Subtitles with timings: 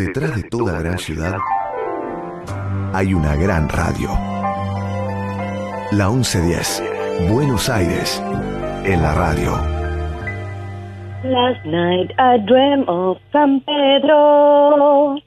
[0.00, 1.36] Detrás de toda gran ciudad
[2.94, 4.08] hay una gran radio.
[5.92, 8.18] La 1110, Buenos Aires,
[8.86, 9.50] en la radio.
[11.22, 15.18] Last night I dreamt of San Pedro,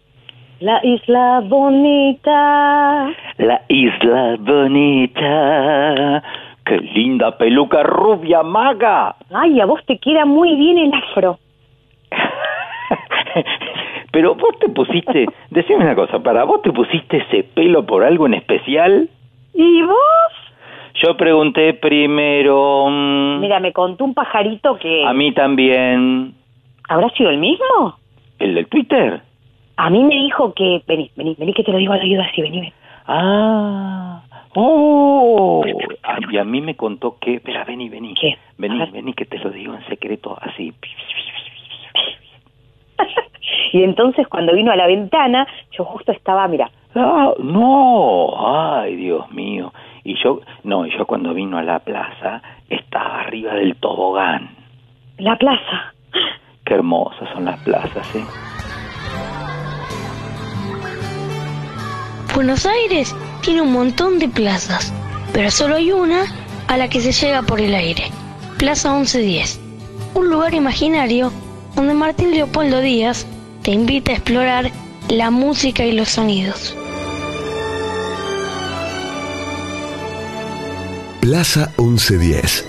[0.60, 3.14] la isla bonita.
[3.38, 6.24] La isla bonita.
[6.66, 9.18] ¡Qué linda peluca rubia maga!
[9.32, 11.38] Ay, a vos te queda muy bien el afro.
[14.14, 18.28] Pero vos te pusiste, decime una cosa, ¿para vos te pusiste ese pelo por algo
[18.28, 19.10] en especial?
[19.56, 19.98] ¿Y vos?
[21.04, 22.86] Yo pregunté primero...
[22.90, 25.04] mm, Mira, me contó un pajarito que...
[25.04, 26.36] a mí también...
[26.88, 27.98] ¿Habrá sido el mismo?
[28.38, 29.22] ¿El del Twitter?
[29.78, 30.84] A mí me dijo que...
[30.88, 32.74] Vení, vení, vení que te lo digo al oído así, vení, vení.
[33.08, 34.22] Ah...
[34.54, 35.64] ¡Oh!
[36.32, 37.36] Y a mí me contó que...
[37.36, 38.14] Espera, vení, vení.
[38.14, 38.38] ¿Qué?
[38.60, 40.72] Vení, A vení que te lo digo en secreto así.
[43.74, 49.30] Y entonces cuando vino a la ventana, yo justo estaba, mira, Ah, no, ay Dios
[49.32, 49.74] mío.
[50.04, 54.50] Y yo, no, yo cuando vino a la plaza estaba arriba del tobogán.
[55.18, 55.94] la plaza.
[56.66, 58.24] Qué hermosas son las plazas, ¿eh?
[62.36, 64.94] Buenos Aires tiene un montón de plazas,
[65.34, 66.26] pero solo hay una
[66.68, 68.04] a la que se llega por el aire.
[68.60, 69.60] Plaza 1110.
[70.14, 71.32] Un lugar imaginario
[71.76, 73.28] donde Martín Leopoldo Díaz
[73.64, 74.72] te invita a explorar
[75.10, 76.76] la música y los sonidos.
[81.22, 82.66] Plaza 1110.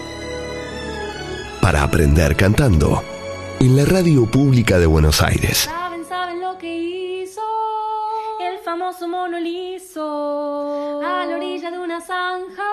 [1.61, 3.03] Para aprender cantando.
[3.59, 5.59] En la radio pública de Buenos Aires.
[5.59, 7.41] Saben, saben lo que hizo
[8.41, 12.71] el famoso mono liso a la orilla de una zanja.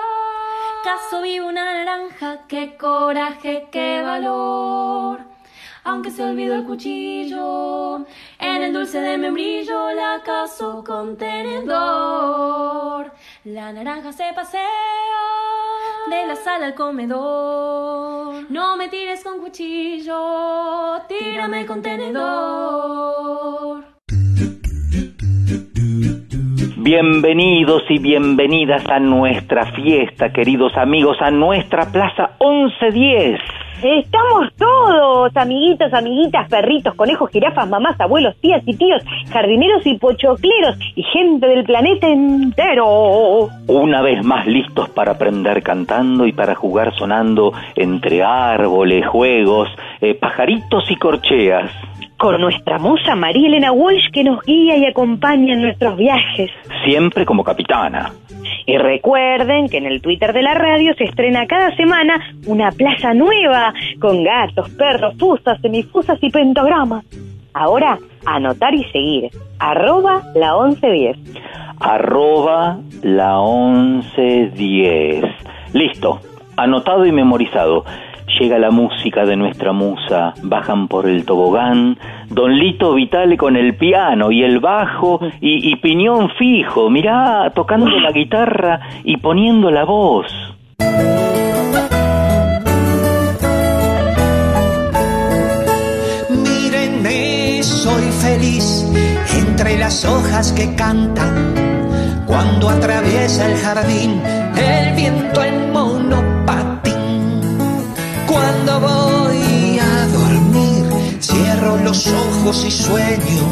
[0.84, 5.31] Caso vivo una naranja, qué coraje, qué valor.
[5.84, 8.06] Aunque se olvidó el cuchillo,
[8.38, 13.10] en el dulce de membrillo la caso con tenedor.
[13.44, 14.62] La naranja se pasea
[16.08, 18.48] de la sala al comedor.
[18.48, 23.84] No me tires con cuchillo, tírame con tenedor.
[26.76, 33.61] Bienvenidos y bienvenidas a nuestra fiesta, queridos amigos, a nuestra Plaza 1110.
[33.82, 40.78] Estamos todos, amiguitos, amiguitas, perritos, conejos, jirafas, mamás, abuelos, tías y tíos, jardineros y pochocleros
[40.94, 43.48] y gente del planeta entero.
[43.66, 49.68] Una vez más listos para aprender cantando y para jugar sonando entre árboles, juegos,
[50.00, 51.72] eh, pajaritos y corcheas.
[52.16, 56.52] Con nuestra musa María Elena Walsh que nos guía y acompaña en nuestros viajes.
[56.84, 58.12] Siempre como capitana.
[58.66, 62.14] Y recuerden que en el Twitter de la radio se estrena cada semana
[62.46, 67.04] una plaza nueva con gatos, perros, fusas, semifusas y pentagramas.
[67.54, 69.30] Ahora, anotar y seguir.
[69.58, 71.16] Arroba la 1110.
[71.80, 75.24] Arroba la 1110.
[75.74, 76.20] Listo,
[76.56, 77.84] anotado y memorizado.
[78.38, 81.98] Llega la música de nuestra musa, bajan por el tobogán,
[82.28, 88.10] Don Lito Vitale con el piano y el bajo y, piñón fijo, mirá, tocando la
[88.10, 90.26] guitarra y poniendo la voz.
[96.30, 98.90] Mírenme, soy feliz
[99.36, 101.54] entre las hojas que cantan.
[102.26, 104.22] Cuando atraviesa el jardín
[104.56, 105.81] el viento en.
[108.64, 110.84] Cuando voy a dormir,
[111.20, 113.42] cierro los ojos y sueño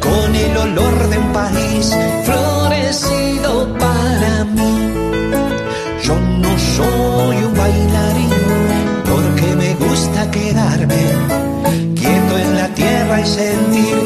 [0.00, 4.90] con el olor de un país florecido para mí.
[6.02, 8.30] Yo no soy un bailarín
[9.08, 11.02] porque me gusta quedarme
[11.94, 14.03] quieto en la tierra y sentir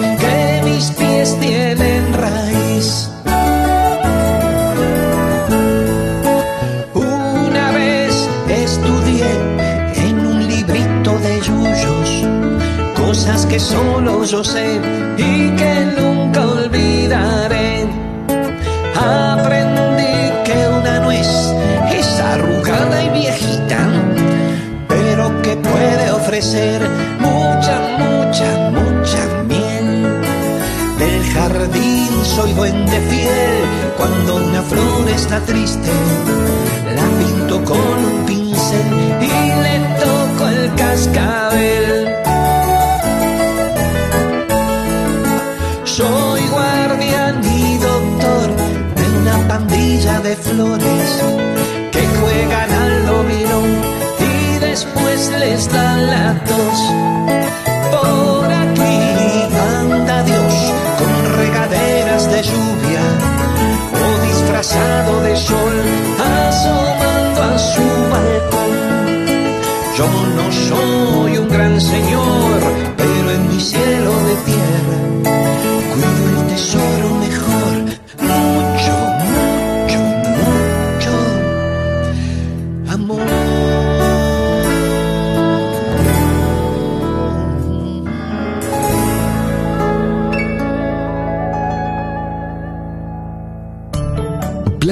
[14.30, 14.78] yo sé
[15.16, 17.86] y que nunca olvidaré.
[18.94, 21.28] Aprendí que una nuez
[21.90, 23.78] es arrugada y viejita,
[24.86, 26.82] pero que puede ofrecer
[27.20, 30.20] mucha, mucha, mucha miel.
[30.98, 33.62] Del jardín soy duende fiel,
[33.96, 35.90] cuando una flor está triste,
[36.96, 38.88] la pinto con un pincel
[39.22, 42.07] y le toco el cascabel.
[50.22, 51.22] de flores
[51.92, 53.60] que juegan al dominó
[54.18, 56.80] y después les dan la tos.
[57.92, 58.98] Por aquí
[59.80, 60.54] anda Dios
[60.98, 63.04] con regaderas de lluvia
[64.02, 65.76] o disfrazado de sol
[66.48, 68.72] asomando a su balcón.
[69.98, 72.27] Yo no soy un gran señor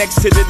[0.00, 0.49] Next to the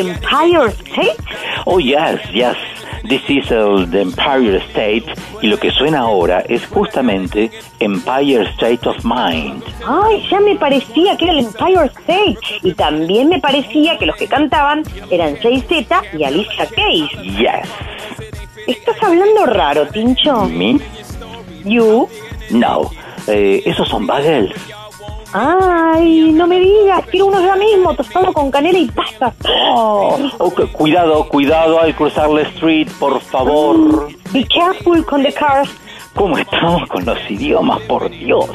[0.00, 1.16] Empire State?
[1.66, 2.56] Oh, yes, yes.
[3.04, 5.06] This is the Empire State.
[5.40, 9.62] Y lo que suena ahora es justamente Empire State of Mind.
[9.86, 12.38] Ay, ya me parecía que era el Empire State.
[12.62, 17.10] Y también me parecía que los que cantaban eran Jay-Z y Alicia Keys.
[17.38, 17.68] Yes.
[18.66, 20.44] ¿Estás hablando raro, Tincho?
[20.46, 20.78] ¿Me?
[21.64, 22.08] You.
[22.50, 22.90] No.
[23.26, 24.52] Eh, esos son bagels.
[25.32, 29.32] Ay, no me digas, quiero uno ya mismo, tostado con canela y pasta.
[29.74, 30.16] Oh.
[30.38, 34.08] Cu- cuidado, cuidado al cruzar la street, por favor.
[34.32, 35.70] Be careful con the cars.
[36.14, 38.48] ¿Cómo estamos con los idiomas, por Dios?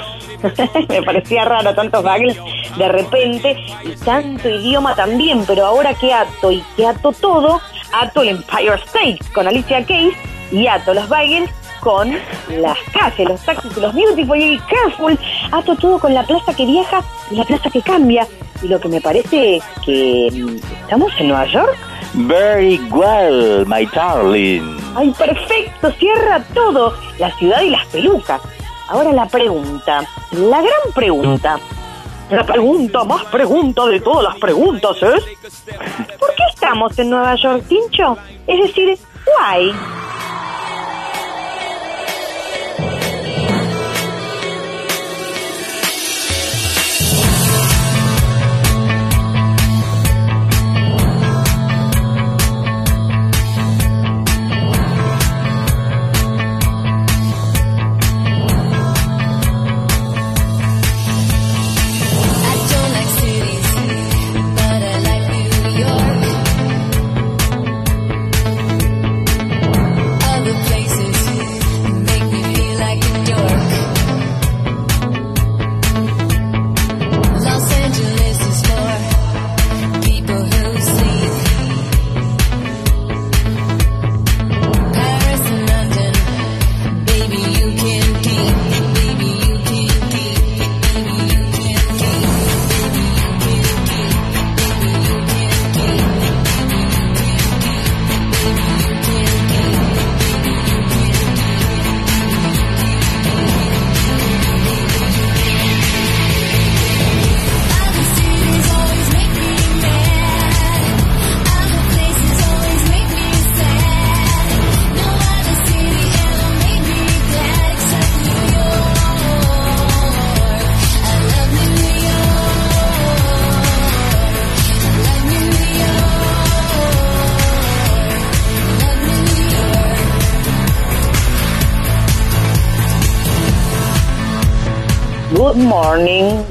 [0.90, 2.38] me parecía raro tantos bagels
[2.78, 3.56] de repente
[3.86, 7.62] y tanto idioma también, pero ahora que ato y que ato todo,
[7.94, 10.14] ato el Empire State con Alicia Keys
[10.52, 11.50] y ato los bagels
[11.84, 12.12] con
[12.50, 15.20] las calles, los taxis y los beautiful y careful,
[15.52, 18.26] ato todo con la plaza que viaja y la plaza que cambia.
[18.62, 21.78] Y lo que me parece que mm, estamos en Nueva York.
[22.14, 24.78] Very well, my darling.
[24.96, 25.92] ¡Ay, perfecto!
[26.00, 26.94] Cierra todo.
[27.20, 28.42] La ciudad y las pelucas.
[28.88, 30.04] Ahora la pregunta.
[30.32, 31.60] La gran pregunta.
[32.30, 35.24] La pregunta más pregunta de todas las preguntas es...
[36.18, 38.18] ¿Por qué estamos en Nueva York, Tincho?
[38.48, 39.74] Es decir, ¿why?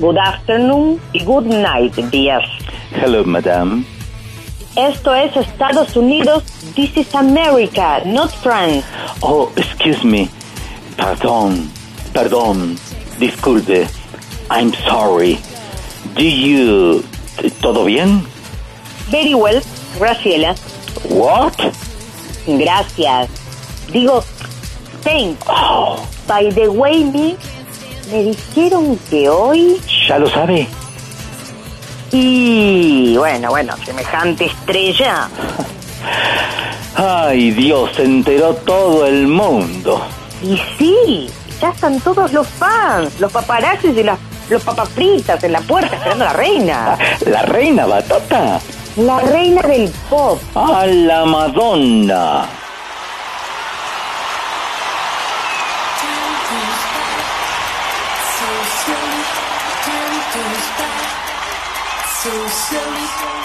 [0.03, 2.43] Good afternoon y good night, días.
[2.91, 3.85] Hello, madam.
[4.75, 6.43] Esto es Estados Unidos.
[6.75, 8.85] This is America, not France.
[9.23, 10.29] Oh, excuse me.
[10.97, 11.71] Perdón,
[12.13, 12.77] perdón.
[13.21, 13.87] Disculpe.
[14.51, 15.39] I'm sorry.
[16.17, 17.05] Do you...
[17.61, 18.27] ¿Todo bien?
[19.09, 19.63] Very well,
[20.01, 20.57] Graciela.
[21.11, 21.57] What?
[22.47, 23.31] Gracias.
[23.93, 24.21] Digo,
[25.03, 25.41] thanks.
[25.49, 27.37] Oh, By the way, me,
[28.13, 29.81] me dijeron que hoy...
[30.07, 30.69] ¿ya lo sabe?
[32.11, 35.29] Y bueno, bueno, semejante estrella.
[36.95, 40.03] Ay, Dios, se enteró todo el mundo.
[40.43, 44.19] Y sí, ya están todos los fans, los paparazzis y las,
[44.51, 46.99] los papapritas en la puerta esperando a la reina.
[47.27, 48.61] ¿La reina Batata?
[48.97, 50.39] La reina del pop.
[50.55, 52.62] ¡A la Madonna!
[62.23, 63.42] so silly.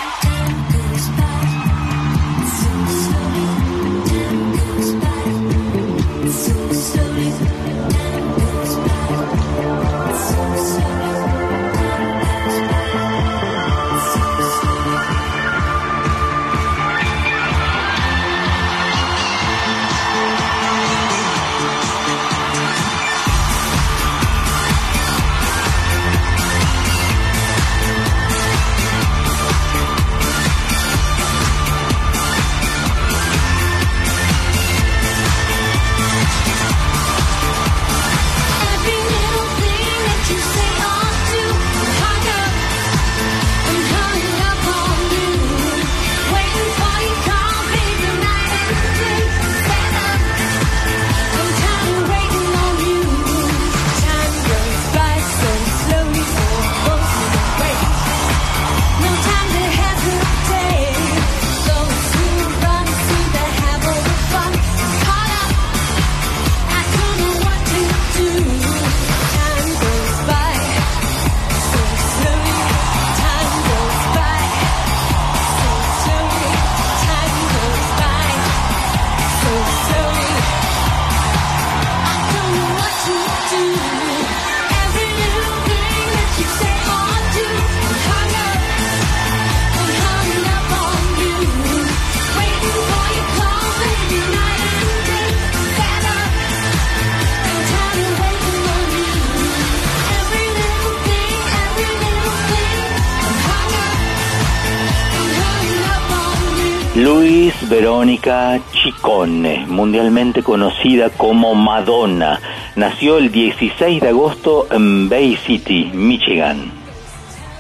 [110.43, 112.39] Conocida como Madonna,
[112.75, 116.71] nació el 16 de agosto en Bay City, Michigan.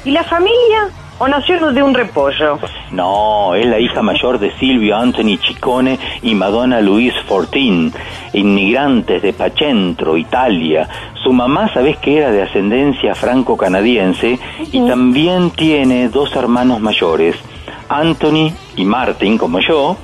[0.05, 0.89] ¿Y la familia?
[1.19, 2.57] ¿O nació de un repollo?
[2.91, 7.91] No, es la hija mayor de Silvio Anthony Chicone y Madonna Louise Fortin,
[8.31, 10.87] inmigrantes de Pacentro, Italia.
[11.21, 14.39] Su mamá, sabes que era de ascendencia franco-canadiense
[14.71, 17.35] y también tiene dos hermanos mayores,
[17.89, 19.97] Anthony y Martin, como yo,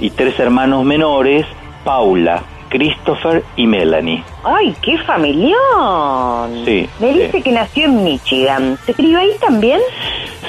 [0.00, 1.46] y tres hermanos menores,
[1.84, 4.22] Paula, Christopher y Melanie.
[4.44, 6.64] ¡Ay, qué familión!
[6.64, 7.18] Sí, Me sí.
[7.20, 8.78] dice que nació en Michigan.
[8.86, 9.80] ¿Se crió ahí también?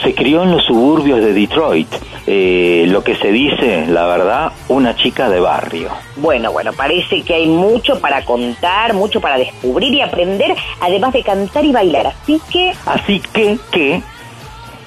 [0.04, 1.88] Se crió en los suburbios de Detroit,
[2.26, 5.90] eh, lo que se dice, la verdad, una chica de barrio.
[6.16, 11.24] Bueno, bueno, parece que hay mucho para contar, mucho para descubrir y aprender, además de
[11.24, 12.08] cantar y bailar.
[12.08, 14.02] Así que, Así que, que,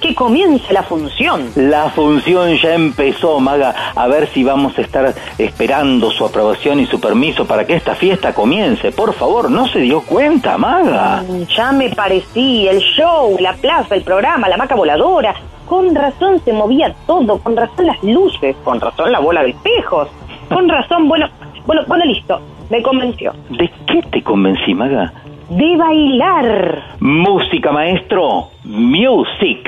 [0.05, 1.49] que comience la función.
[1.55, 6.85] la función ya empezó, Maga, a ver si vamos a estar esperando su aprobación y
[6.85, 8.91] su permiso para que esta fiesta comience.
[8.91, 11.23] Por favor, ¿no se dio cuenta, Maga?
[11.57, 15.33] Ya me parecía, el show, la plaza, el programa, la maca voladora.
[15.65, 20.07] Con razón se movía todo, con razón las luces, con razón la bola de espejos.
[20.49, 21.27] Con razón, bueno,
[21.65, 23.33] bueno, bueno, listo, me convenció.
[23.49, 25.11] ¿De qué te convencí, Maga?
[25.49, 26.97] De bailar.
[26.99, 28.49] Música, maestro.
[28.63, 29.61] Music.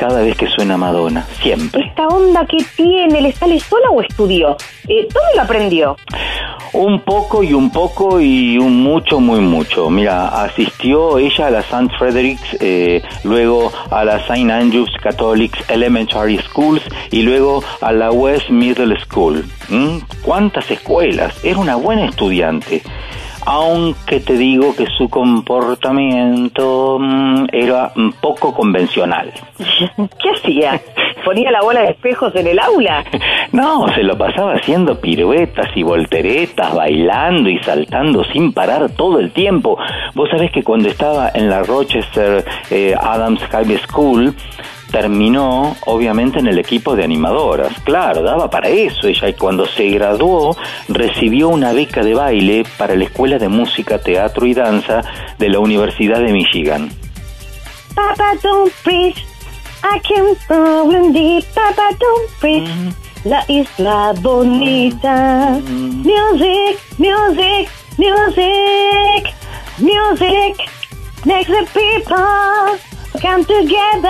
[0.00, 1.84] Cada vez que suena Madonna, siempre.
[1.84, 4.56] ¿Esta onda que tiene le sale sola o estudió?
[4.88, 5.96] Eh, ¿Dónde lo aprendió?
[6.72, 9.90] Un poco y un poco y un mucho, muy mucho.
[9.90, 11.90] Mira, asistió ella a la St.
[11.98, 14.50] Frederick's, eh, luego a la St.
[14.50, 19.44] Andrews Catholic Elementary Schools y luego a la West Middle School.
[19.68, 19.98] ¿Mm?
[20.22, 21.34] ¿Cuántas escuelas?
[21.44, 22.82] Era una buena estudiante
[23.46, 29.32] aunque te digo que su comportamiento mm, era poco convencional.
[29.96, 30.80] ¿Qué hacía?
[31.24, 33.04] ¿Ponía la bola de espejos en el aula?
[33.52, 39.32] No, se lo pasaba haciendo piruetas y volteretas, bailando y saltando sin parar todo el
[39.32, 39.76] tiempo.
[40.14, 44.36] Vos sabés que cuando estaba en la Rochester eh, Adams High School,
[44.90, 47.72] terminó obviamente en el equipo de animadoras.
[47.84, 50.56] Claro, daba para eso ella y cuando se graduó
[50.88, 55.02] recibió una beca de baile para la Escuela de Música, Teatro y Danza
[55.38, 56.90] de la Universidad de Michigan.
[57.94, 59.24] Papa, don't preach.
[59.82, 61.44] I can problem deep.
[61.54, 62.68] Papa, don't preach.
[63.24, 65.60] La isla bonita.
[65.60, 69.34] Music, music, music,
[69.78, 70.56] music
[71.26, 72.89] makes the people
[73.20, 74.00] come together.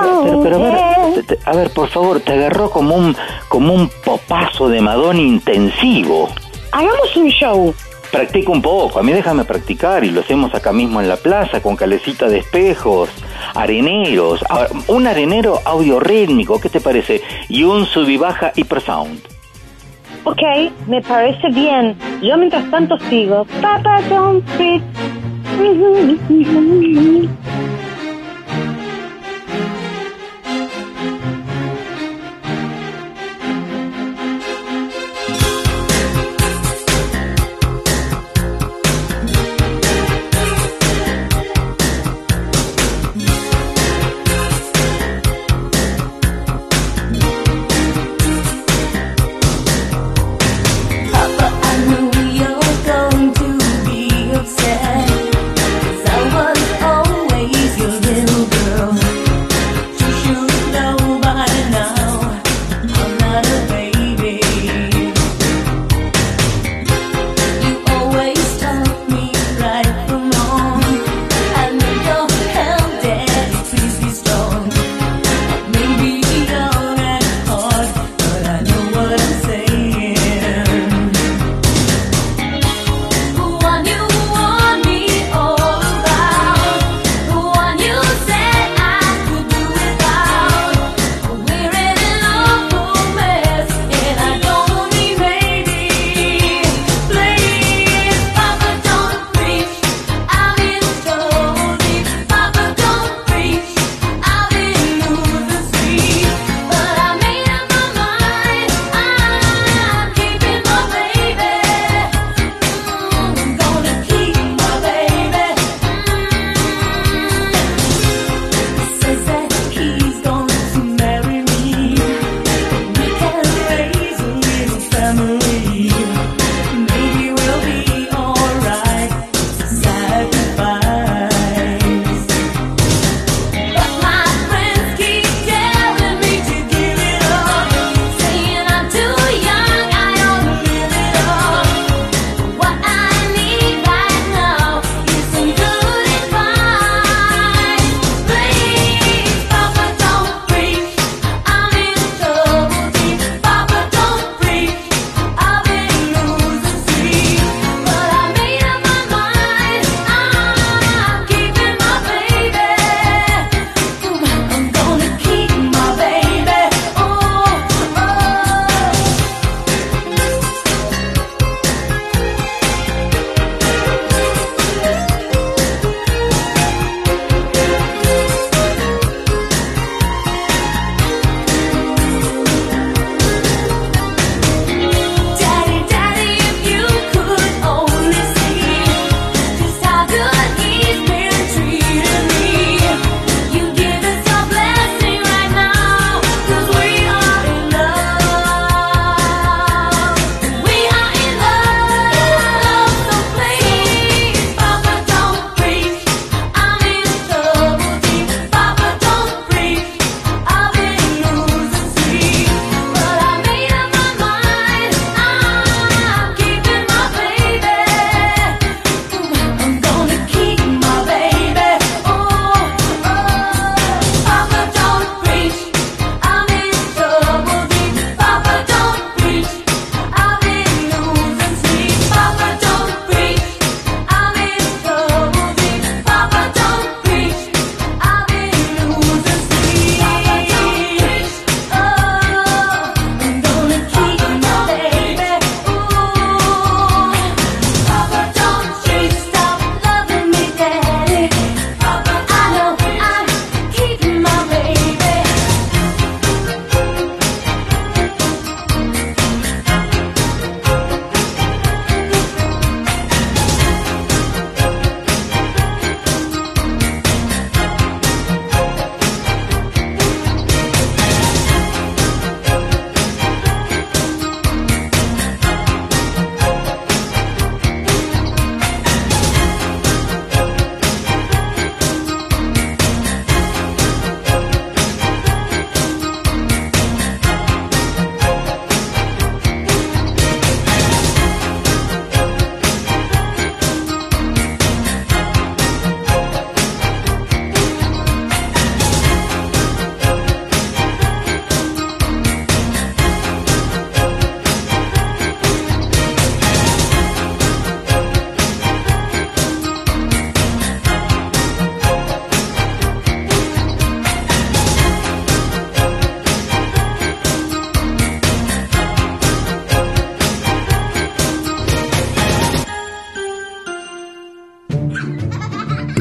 [0.00, 2.94] Pero, pero, pero, pero, a, ver, te- te- a ver, por favor, te agarró como
[2.94, 3.16] un,
[3.48, 6.28] como un popazo de Madonna intensivo.
[6.72, 7.74] Hagamos un show.
[8.10, 11.60] Practica un poco, a mí déjame practicar y lo hacemos acá mismo en la plaza
[11.60, 13.10] con calecita de espejos,
[13.54, 17.20] areneros, a un arenero audio rítmico, ¿qué te parece?
[17.48, 19.20] Y un sub y baja hipersound.
[20.22, 20.40] Ok,
[20.86, 21.96] me parece bien.
[22.22, 23.44] Yo mientras tanto sigo.
[23.60, 24.82] Papa, don't preach.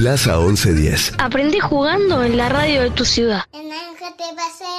[0.05, 1.13] Plaza 1110.
[1.17, 3.41] Aprendí jugando en la radio de tu ciudad.
[3.51, 4.69] El ángel te pasea,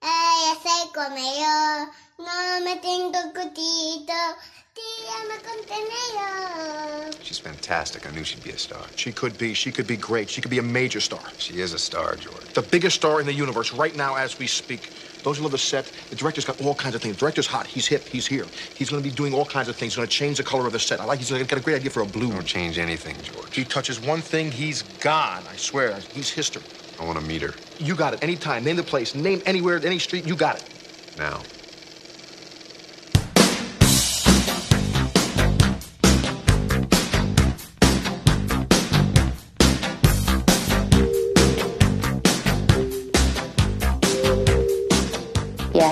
[0.00, 4.14] ella se comió, no me tengo cutito.
[7.20, 8.06] She's fantastic.
[8.06, 8.90] I knew she'd be a star.
[8.96, 9.54] She could be.
[9.54, 10.30] She could be great.
[10.30, 11.32] She could be a major star.
[11.38, 12.52] She is a star, George.
[12.54, 14.92] The biggest star in the universe right now as we speak.
[15.22, 17.16] Those who love the set, the director's got all kinds of things.
[17.16, 17.66] The director's hot.
[17.68, 18.08] He's hip.
[18.08, 18.50] He's here.
[18.74, 19.94] He's going to be doing all kinds of things.
[19.94, 21.00] He's going to change the color of the set.
[21.00, 21.20] I like.
[21.20, 22.32] He's got a great idea for a blue.
[22.32, 23.56] Don't change anything, George.
[23.56, 25.46] He touches one thing, he's gone.
[25.48, 25.98] I swear.
[26.12, 26.64] He's history.
[26.98, 28.22] I want to meet her You got it.
[28.22, 28.64] Anytime.
[28.64, 29.14] Name the place.
[29.14, 30.26] Name anywhere, any street.
[30.26, 30.64] You got it.
[31.16, 31.46] now.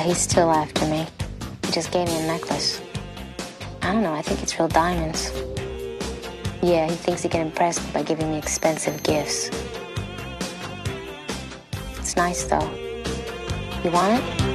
[0.03, 1.07] He's still after me.
[1.65, 2.81] He just gave me a necklace.
[3.83, 5.31] I don't know, I think it's real diamonds.
[6.63, 9.51] Yeah, he thinks he can impress me by giving me expensive gifts.
[11.99, 12.71] It's nice though.
[13.85, 14.52] You want it?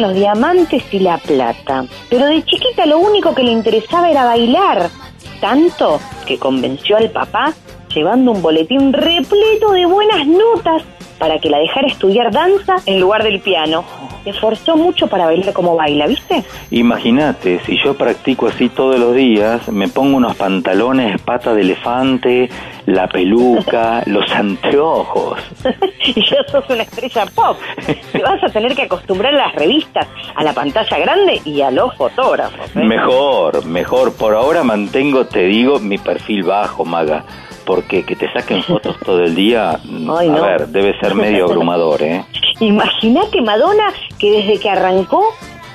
[0.00, 4.88] Los diamantes y la plata, pero de chiquita lo único que le interesaba era bailar,
[5.40, 7.52] tanto que convenció al papá
[7.94, 10.82] llevando un boletín repleto de buenas notas
[11.18, 13.84] para que la dejara estudiar danza en lugar del piano.
[14.24, 16.44] Se esforzó mucho para bailar como baila, ¿viste?
[16.70, 22.48] Imagínate, si yo practico así todos los días, me pongo unos pantalones pata de elefante,
[22.86, 25.38] la peluca, los anteojos.
[26.14, 27.58] y ya sos una estrella pop.
[28.12, 31.70] Te vas a tener que acostumbrar a las revistas, a la pantalla grande y a
[31.70, 32.76] los fotógrafos.
[32.76, 32.84] ¿eh?
[32.84, 34.14] Mejor, mejor.
[34.14, 37.24] Por ahora mantengo, te digo, mi perfil bajo, maga.
[37.64, 39.78] Porque que te saquen fotos todo el día,
[40.18, 40.42] Ay, a no.
[40.42, 42.24] ver, debe ser medio abrumador, ¿eh?
[42.60, 45.24] Imagínate Madonna que desde que arrancó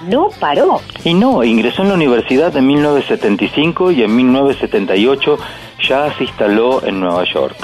[0.10, 0.80] no paró.
[1.04, 5.38] Y no, ingresó en la universidad en 1975 y en 1978
[5.88, 7.56] ya se instaló en Nueva York.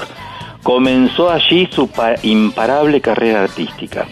[0.62, 4.06] Comenzó allí su pa- imparable carrera artística.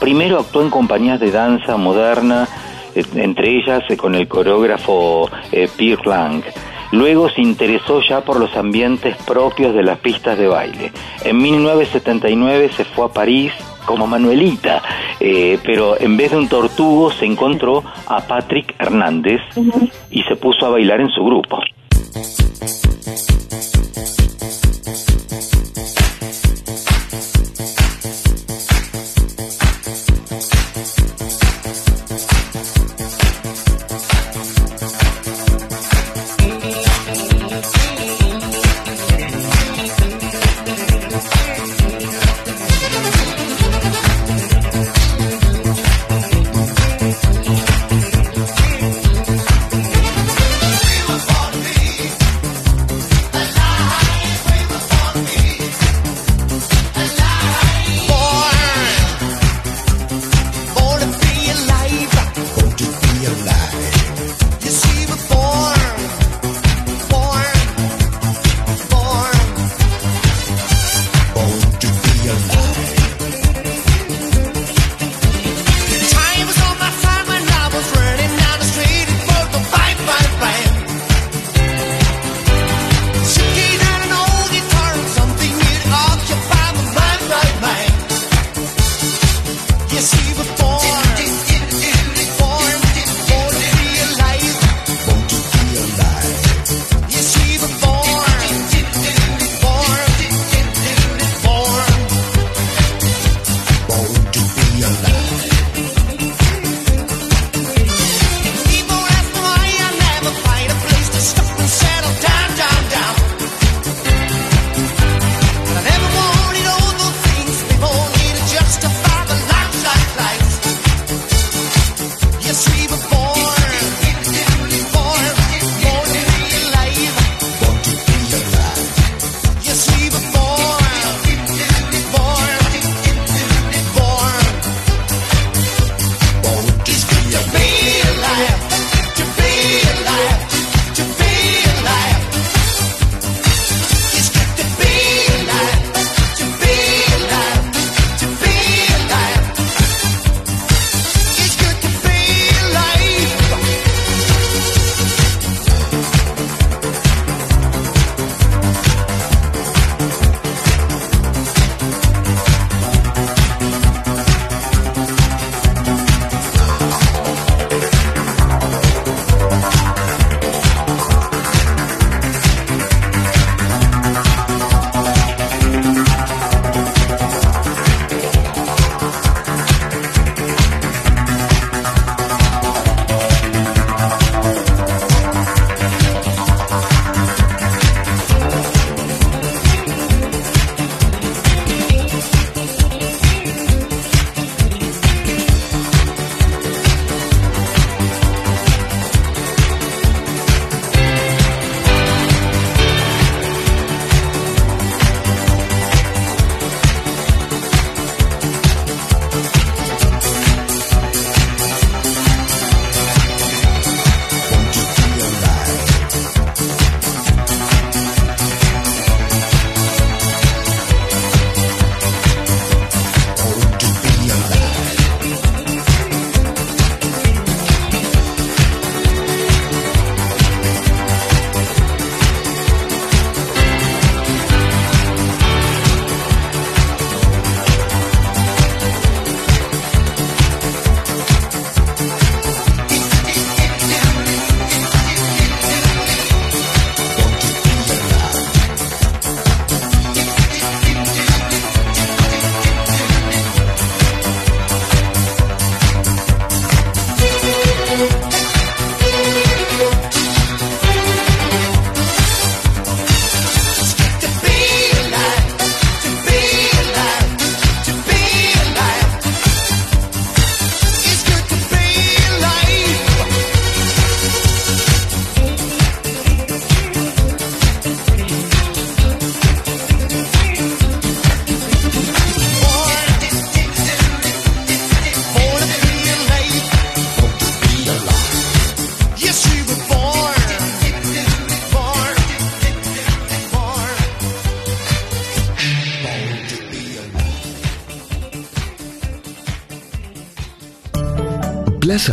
[0.00, 2.46] Primero actuó en compañías de danza moderna,
[3.14, 6.42] entre ellas eh, con el coreógrafo eh, Pierre Lang.
[6.92, 10.92] Luego se interesó ya por los ambientes propios de las pistas de baile.
[11.24, 13.52] En 1979 se fue a París
[13.84, 14.82] como Manuelita,
[15.20, 19.40] eh, pero en vez de un tortugo se encontró a Patrick Hernández
[20.10, 21.58] y se puso a bailar en su grupo.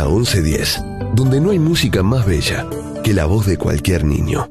[0.04, 2.66] 1110, donde no hay música más bella
[3.02, 4.48] que la voz de cualquier niño.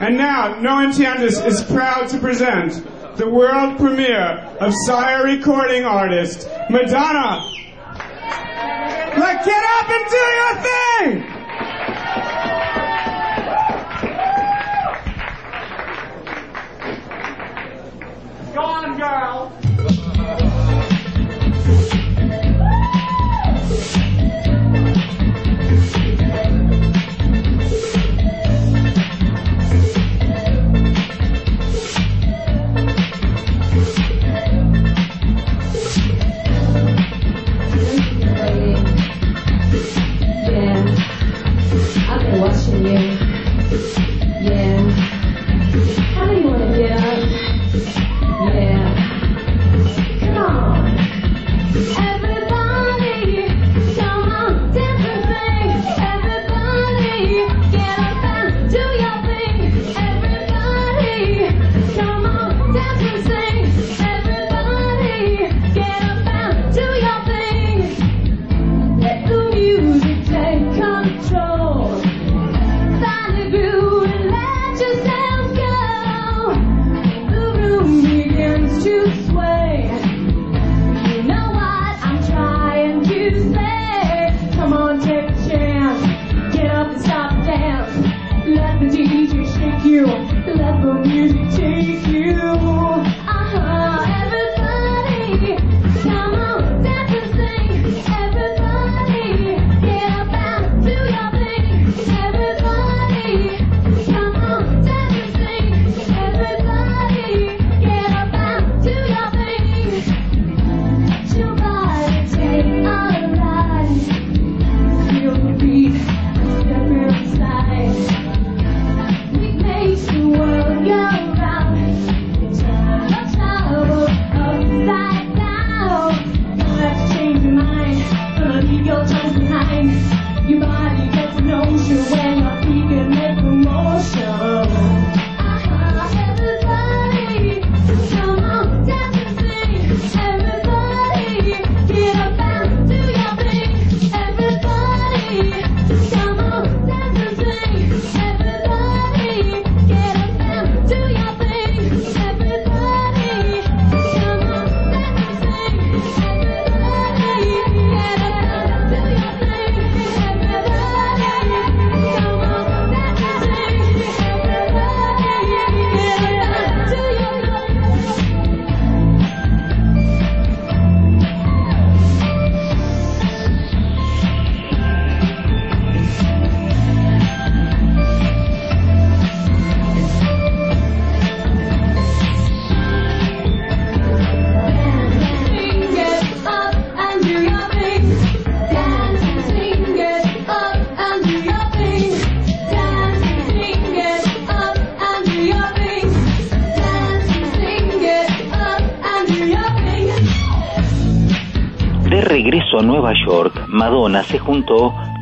[0.00, 2.82] And now, No is proud to present
[3.16, 7.50] the world premiere of Sire recording artist, Madonna.
[9.44, 10.73] Get up and do your thing!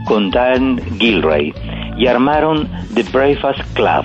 [0.05, 1.55] con Dan Gilray
[1.97, 4.05] y armaron The Breakfast Club.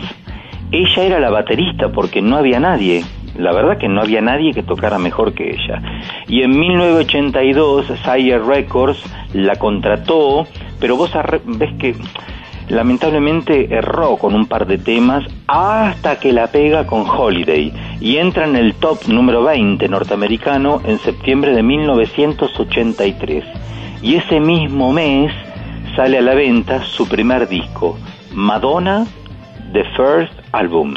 [0.71, 3.03] Ella era la baterista porque no había nadie,
[3.37, 5.81] la verdad que no había nadie que tocara mejor que ella.
[6.27, 9.03] Y en 1982 Sire Records
[9.33, 10.47] la contrató,
[10.79, 11.11] pero vos
[11.45, 11.95] ves que
[12.69, 17.71] lamentablemente erró con un par de temas hasta que la pega con Holiday
[18.01, 23.43] y entra en el top número 20 norteamericano en septiembre de 1983
[24.07, 25.33] y ese mismo mes
[25.97, 27.99] sale a la venta su primer disco,
[28.31, 29.05] Madonna,
[29.73, 30.93] The First Album.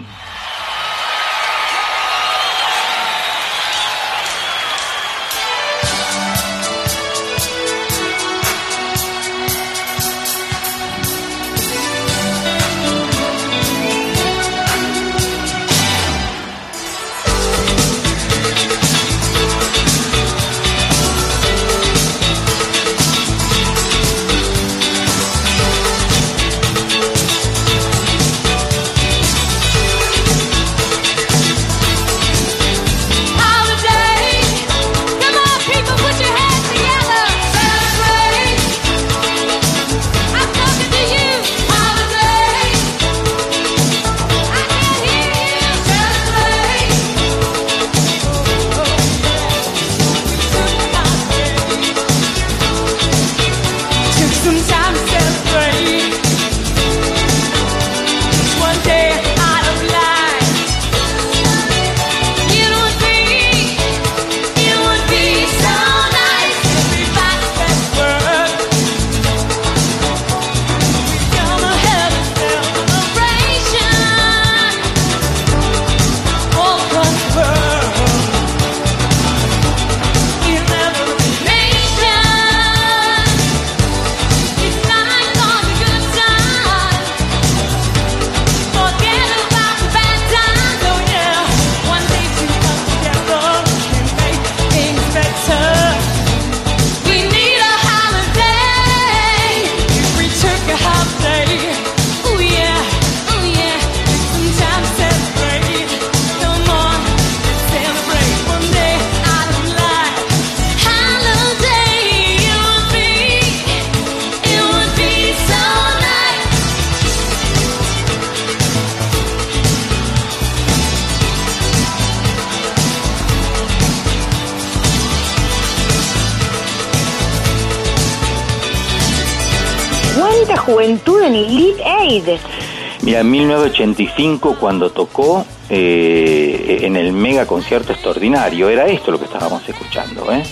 [133.30, 140.30] 1985 cuando tocó eh, en el mega concierto extraordinario, era esto lo que estábamos escuchando,
[140.32, 140.42] ¿eh?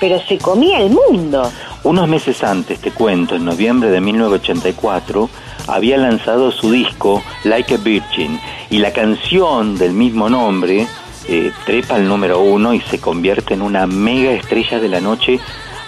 [0.00, 1.50] Pero se comía el mundo.
[1.84, 5.30] Unos meses antes, te cuento, en noviembre de 1984,
[5.68, 10.86] había lanzado su disco Like a Virgin y la canción del mismo nombre
[11.28, 15.38] eh, trepa al número uno y se convierte en una mega estrella de la noche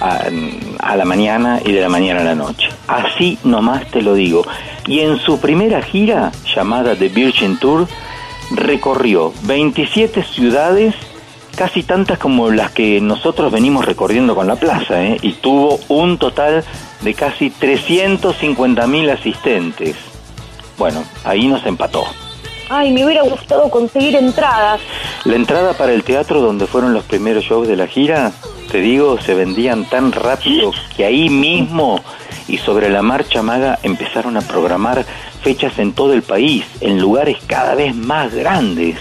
[0.00, 0.28] a,
[0.84, 2.68] a la mañana y de la mañana a la noche.
[2.86, 4.44] Así nomás te lo digo.
[4.86, 7.88] Y en su primera gira, llamada The Virgin Tour,
[8.50, 10.94] recorrió 27 ciudades
[11.56, 15.18] casi tantas como las que nosotros venimos recorriendo con la plaza, ¿eh?
[15.22, 16.64] y tuvo un total
[17.00, 19.96] de casi 350 mil asistentes.
[20.76, 22.04] Bueno, ahí nos empató.
[22.68, 24.80] Ay, me hubiera gustado conseguir entradas.
[25.24, 28.32] La entrada para el teatro donde fueron los primeros shows de la gira,
[28.74, 32.00] te digo, se vendían tan rápido que ahí mismo
[32.48, 35.06] y sobre la marcha maga empezaron a programar
[35.44, 38.96] fechas en todo el país, en lugares cada vez más grandes.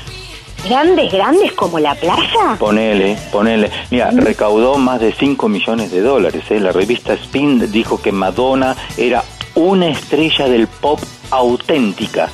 [0.64, 2.56] ¿Grandes, grandes como la plaza?
[2.60, 3.72] Ponele, ponele.
[3.90, 6.44] Mira, recaudó más de 5 millones de dólares.
[6.52, 6.60] ¿eh?
[6.60, 9.24] La revista Spin dijo que Madonna era
[9.56, 11.00] una estrella del pop
[11.32, 12.30] auténtica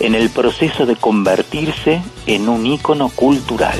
[0.00, 3.78] en el proceso de convertirse en un ícono cultural.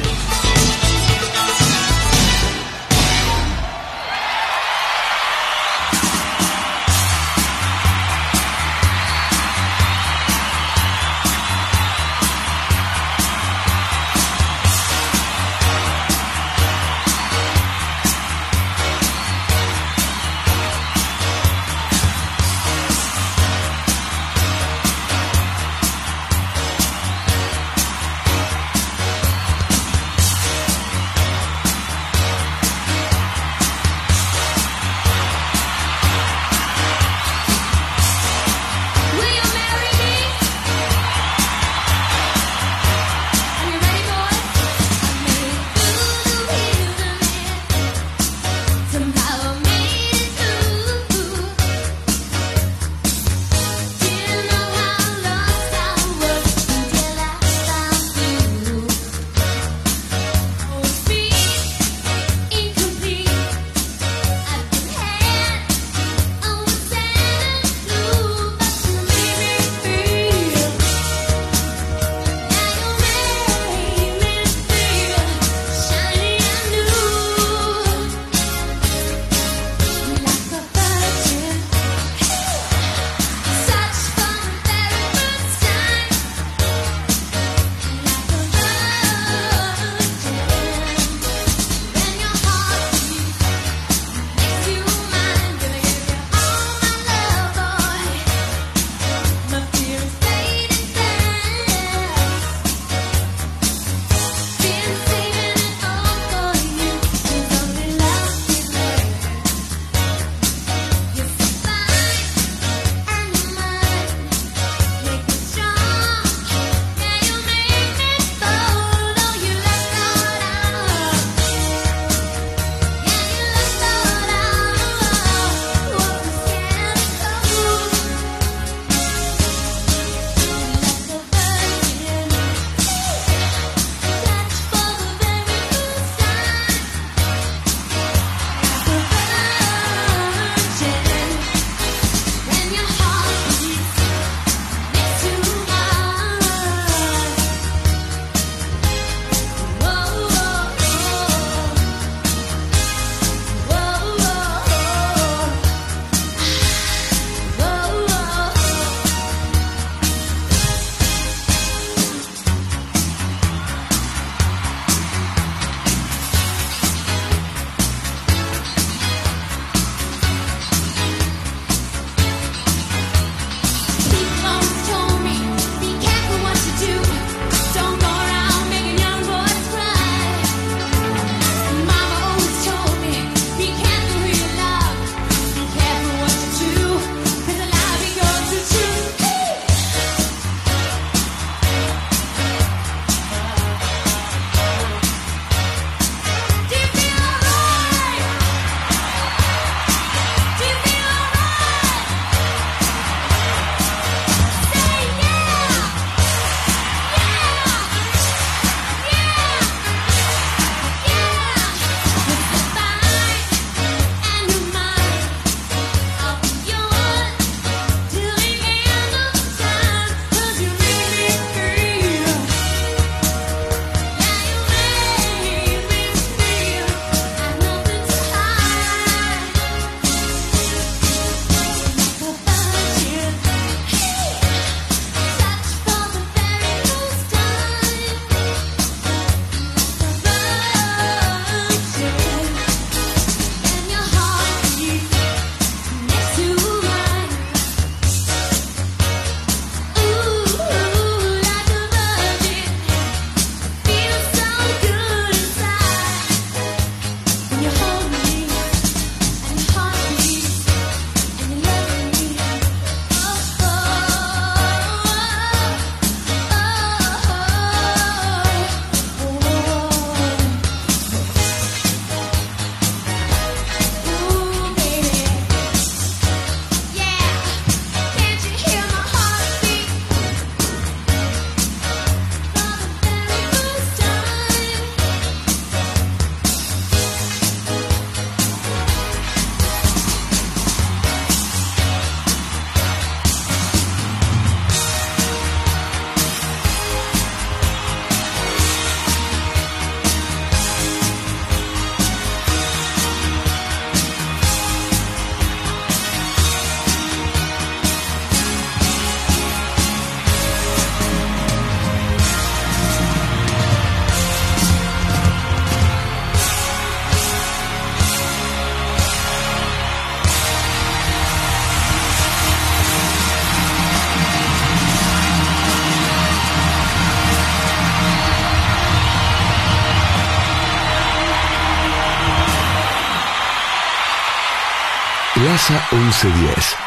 [335.59, 336.78] Plaza 1110.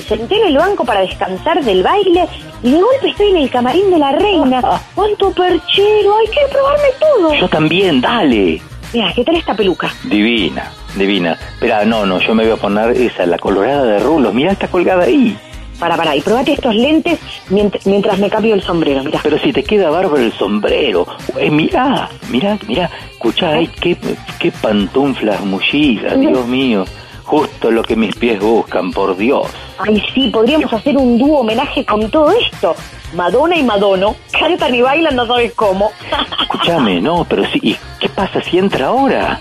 [0.00, 2.26] Me senté en el banco para descansar del baile
[2.62, 4.62] y de golpe estoy en el camarín de la reina.
[4.94, 6.16] ¡Cuánto perchero!
[6.18, 7.34] ¡Hay que probarme todo!
[7.34, 8.62] Yo también, dale.
[8.94, 9.92] Mira, ¿qué tal esta peluca?
[10.04, 11.32] Divina, divina.
[11.52, 14.32] Espera, no, no, yo me voy a poner esa, la colorada de rulos.
[14.32, 15.36] Mira, está colgada ahí.
[15.78, 17.18] Para, para, y probate estos lentes
[17.50, 19.20] mient- mientras me cambio el sombrero, mira.
[19.22, 21.06] Pero si te queda bárbaro el sombrero.
[21.38, 22.90] Eh, mirá, mirá, mirá.
[23.12, 23.98] Escuchá, ay, qué,
[24.38, 26.84] qué pantuflas mullidas, Dios mío.
[27.30, 29.46] Justo lo que mis pies buscan, por Dios.
[29.78, 32.74] Ay, sí, podríamos hacer un dúo homenaje con todo esto.
[33.14, 35.92] Madonna y Madono cantan y bailan, no sabes cómo.
[36.42, 39.40] Escúchame, no, pero sí, ¿y qué pasa si entra ahora?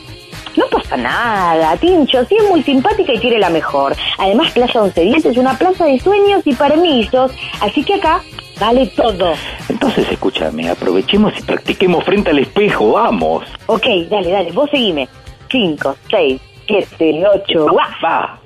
[0.56, 3.96] No pasa nada, Tincho, sí es muy simpática y quiere la mejor.
[4.20, 8.22] Además, Plaza 1110 es una plaza de sueños y permisos, así que acá
[8.60, 9.34] vale todo.
[9.68, 13.46] Entonces, escúchame, aprovechemos y practiquemos frente al espejo, vamos.
[13.66, 15.10] Ok, dale, dale, vos seguime.
[15.50, 18.39] 5, 6, 7, 8, ¡guau!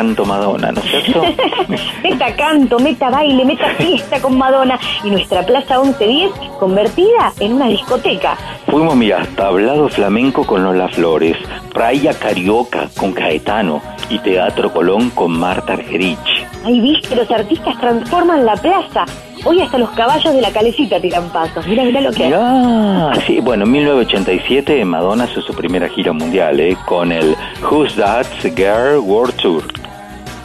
[0.00, 1.22] Canto Madonna, ¿no es cierto?
[2.02, 7.66] Meta canto, meta baile, meta fiesta con Madonna y nuestra Plaza 1110 convertida en una
[7.66, 8.34] discoteca.
[8.66, 11.36] Fuimos, mira, tablado flamenco con Lola Flores,
[11.74, 16.46] Praia Carioca con Caetano y Teatro Colón con Marta Argerich.
[16.64, 19.04] Ay, viste, los artistas transforman la plaza.
[19.44, 21.66] Hoy hasta los caballos de la calecita tiran pasos.
[21.66, 22.34] Mira, mira lo que es.
[22.34, 26.76] Ah, sí, bueno, en 1987 Madonna hizo su primera gira mundial, ¿eh?
[26.86, 28.26] Con el Who's That
[28.56, 29.79] Girl World Tour.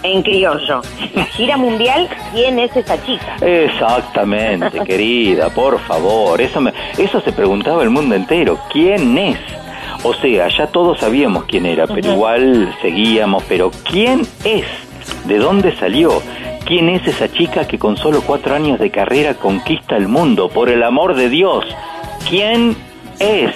[0.06, 0.82] En criollo.
[1.16, 3.38] La gira mundial, ¿quién es esa chica?
[3.42, 6.40] Exactamente, querida, por favor.
[6.40, 8.60] Eso, me, eso se preguntaba el mundo entero.
[8.72, 9.40] ¿Quién es?
[10.04, 13.44] O sea, ya todos sabíamos quién era, pero igual seguíamos.
[13.50, 14.66] Pero ¿quién es?
[15.26, 16.22] ¿De dónde salió?
[16.66, 20.50] ¿Quién es esa chica que con solo cuatro años de carrera conquista el mundo?
[20.50, 21.66] Por el amor de Dios.
[22.30, 22.76] ¿Quién
[23.20, 23.52] es?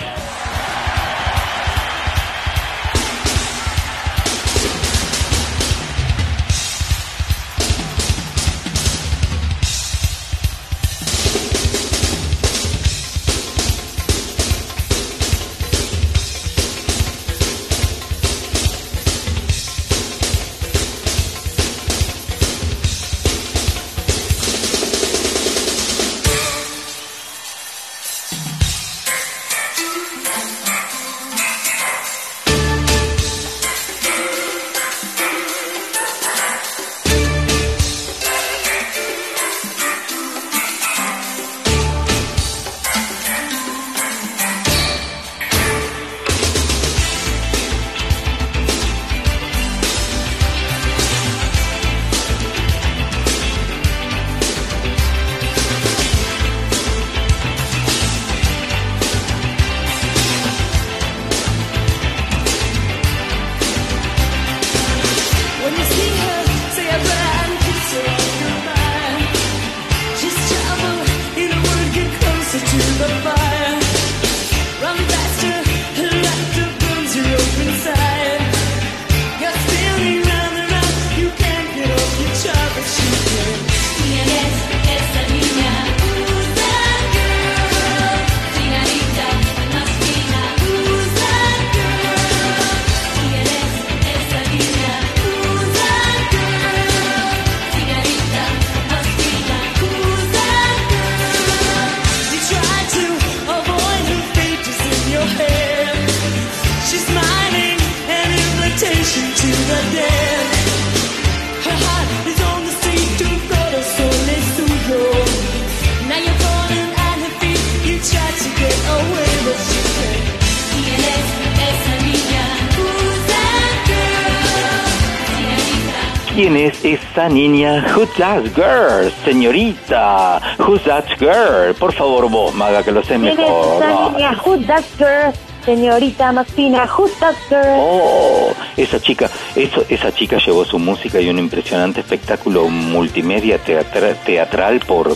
[126.50, 127.86] ¿Quién es esa niña?
[127.96, 130.42] Who's that girl, señorita?
[130.58, 131.76] Who's that girl?
[131.78, 133.84] Por favor, vos, Maga, que lo sé ¿Quién es mejor.
[133.84, 134.42] esa niña?
[134.44, 135.32] Who's that girl?
[135.64, 137.78] Señorita más fina, who's that girl?
[137.78, 144.16] Oh, esa chica, eso, esa chica llevó su música y un impresionante espectáculo multimedia teatra-
[144.26, 145.16] teatral por,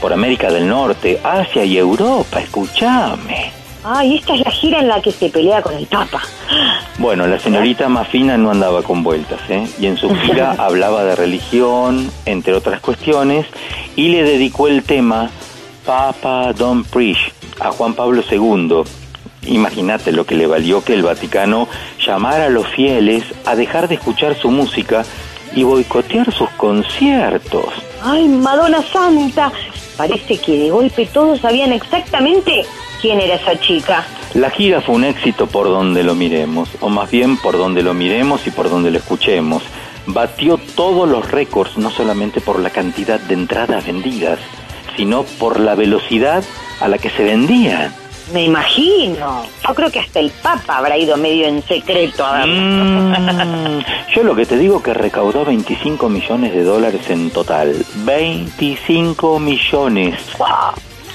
[0.00, 2.40] por América del Norte, Asia y Europa.
[2.40, 3.52] Escúchame.
[3.86, 6.22] Ay, esta es la gira en la que se pelea con el Papa.
[6.96, 9.68] Bueno, la señorita más fina no andaba con vueltas, ¿eh?
[9.78, 13.46] Y en su gira hablaba de religión, entre otras cuestiones,
[13.94, 15.28] y le dedicó el tema
[15.84, 17.30] Papa Don't Preach
[17.60, 18.84] a Juan Pablo II.
[19.52, 21.68] Imagínate lo que le valió que el Vaticano
[22.04, 25.04] llamara a los fieles a dejar de escuchar su música
[25.54, 27.66] y boicotear sus conciertos.
[28.02, 29.52] Ay, Madonna Santa.
[29.98, 32.64] Parece que de golpe todos sabían exactamente
[33.04, 34.06] quién era esa chica.
[34.32, 37.92] La gira fue un éxito por donde lo miremos, o más bien por donde lo
[37.92, 39.62] miremos y por donde lo escuchemos.
[40.06, 44.38] Batió todos los récords, no solamente por la cantidad de entradas vendidas,
[44.96, 46.42] sino por la velocidad
[46.80, 47.94] a la que se vendían.
[48.32, 49.44] Me imagino.
[49.68, 52.56] Yo creo que hasta el Papa habrá ido medio en secreto a verlo.
[52.56, 53.80] Mm,
[54.14, 57.84] yo lo que te digo que recaudó 25 millones de dólares en total.
[57.96, 60.14] 25 millones.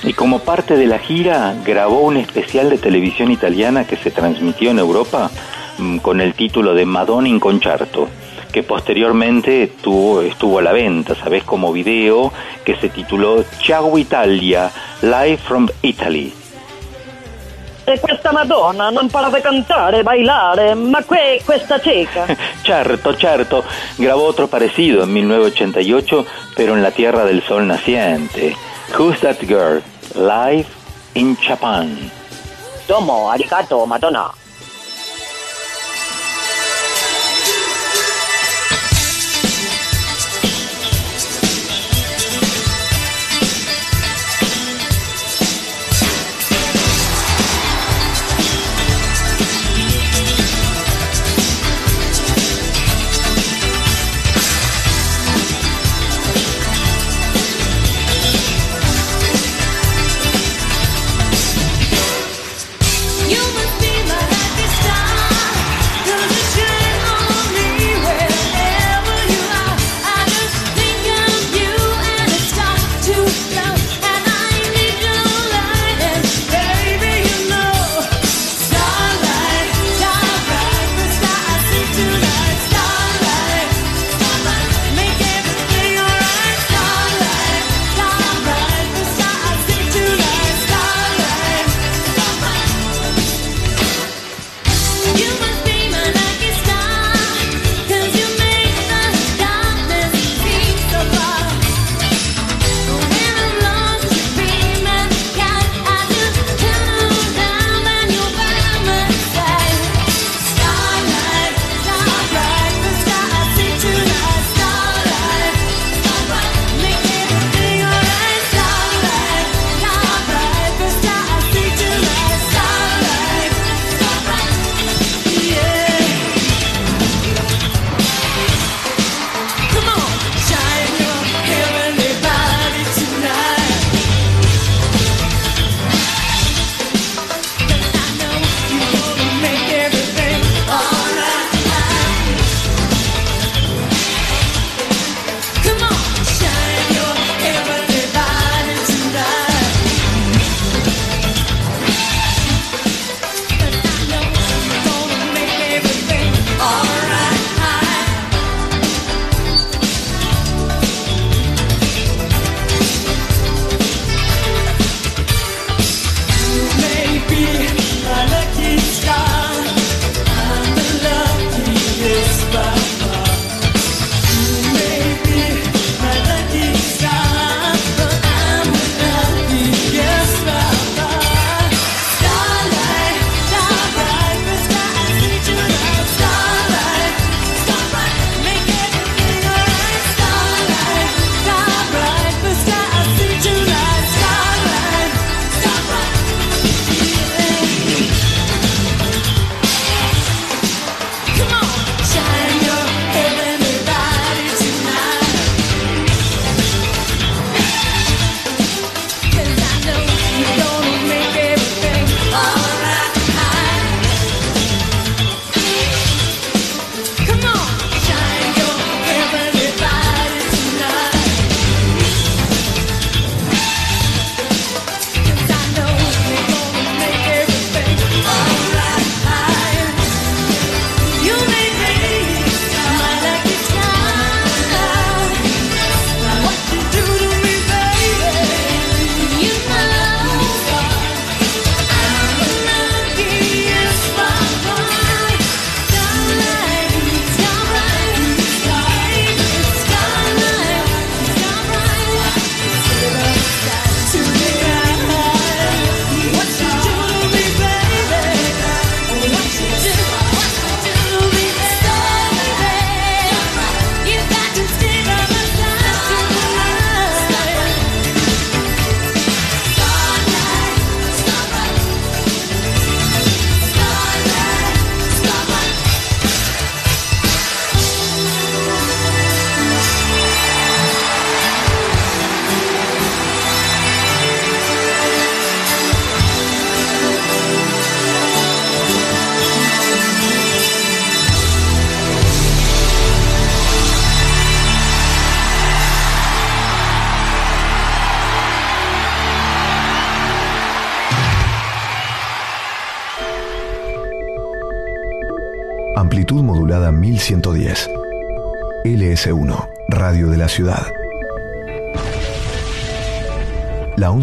[0.04, 4.72] Y como parte de la gira, grabó un especial de televisión italiana que se transmitió
[4.72, 5.30] en Europa
[5.78, 8.08] mm, con el título de Madonna in Concerto,
[8.52, 11.44] que posteriormente tuvo, estuvo a la venta, ¿sabes?
[11.44, 12.32] Como video
[12.64, 14.72] que se tituló Ciao Italia,
[15.02, 16.39] Live from Italy.
[17.90, 22.28] E questa Madonna non para di cantare bailare, ma que questa cieca.
[22.62, 23.64] Certo, certo.
[23.98, 26.26] Grabó otro parecido en 1988,
[26.56, 28.56] pero en la Tierra del Sol Naciente.
[28.96, 29.82] Who's That Girl?
[30.14, 30.68] Live
[31.14, 32.12] in Japan.
[32.86, 34.39] Tomo, arigato, matona.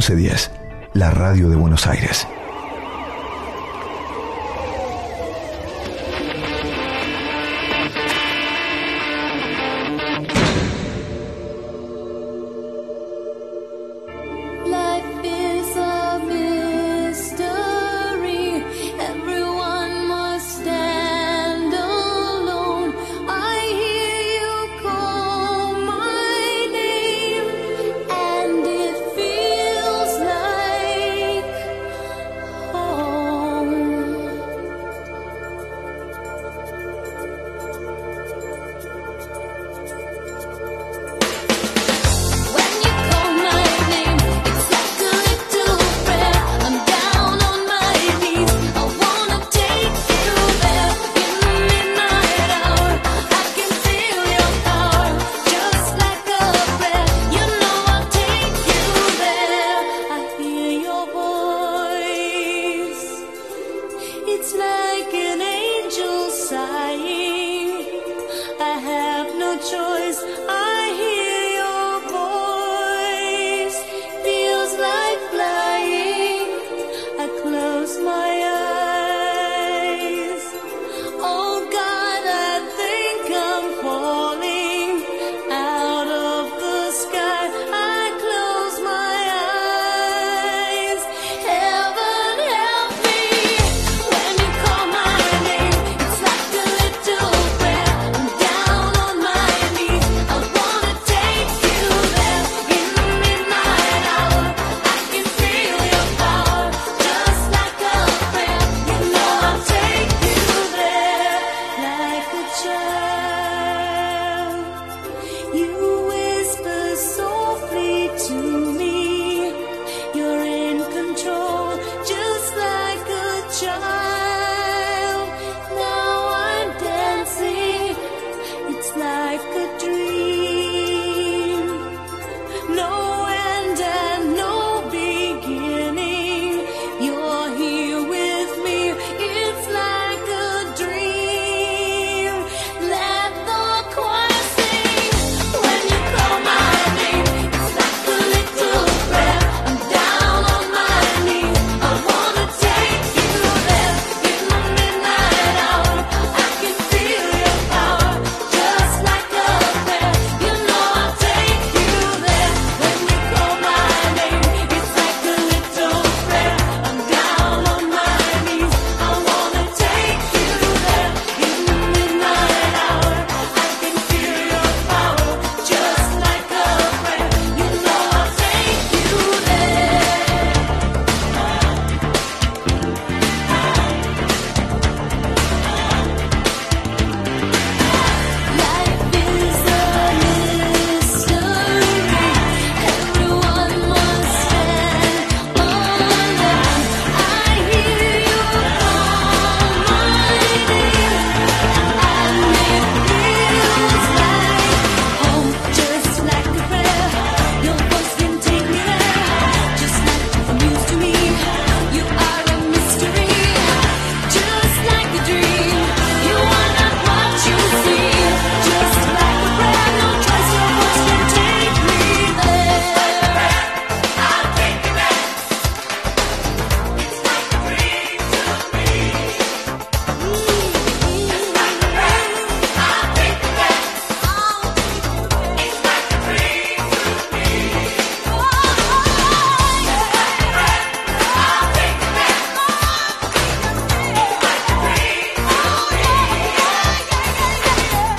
[0.01, 0.46] 1110,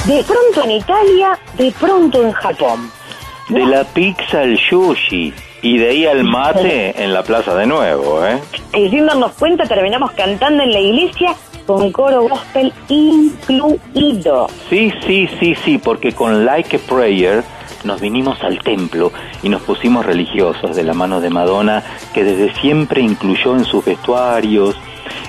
[0.08, 2.89] De pronto en Italia, de pronto en Japón.
[3.49, 8.26] De la pizza al sushi y de ahí al mate en la plaza de nuevo,
[8.26, 8.39] ¿eh?
[8.74, 11.36] Y sin darnos cuenta terminamos cantando en la iglesia
[11.66, 14.47] con coro gospel incluido.
[14.70, 17.43] Sí, sí, sí, sí, porque con Like a Prayer
[17.84, 19.12] nos vinimos al templo
[19.43, 21.84] y nos pusimos religiosos de la mano de Madonna,
[22.14, 24.78] que desde siempre incluyó en sus vestuarios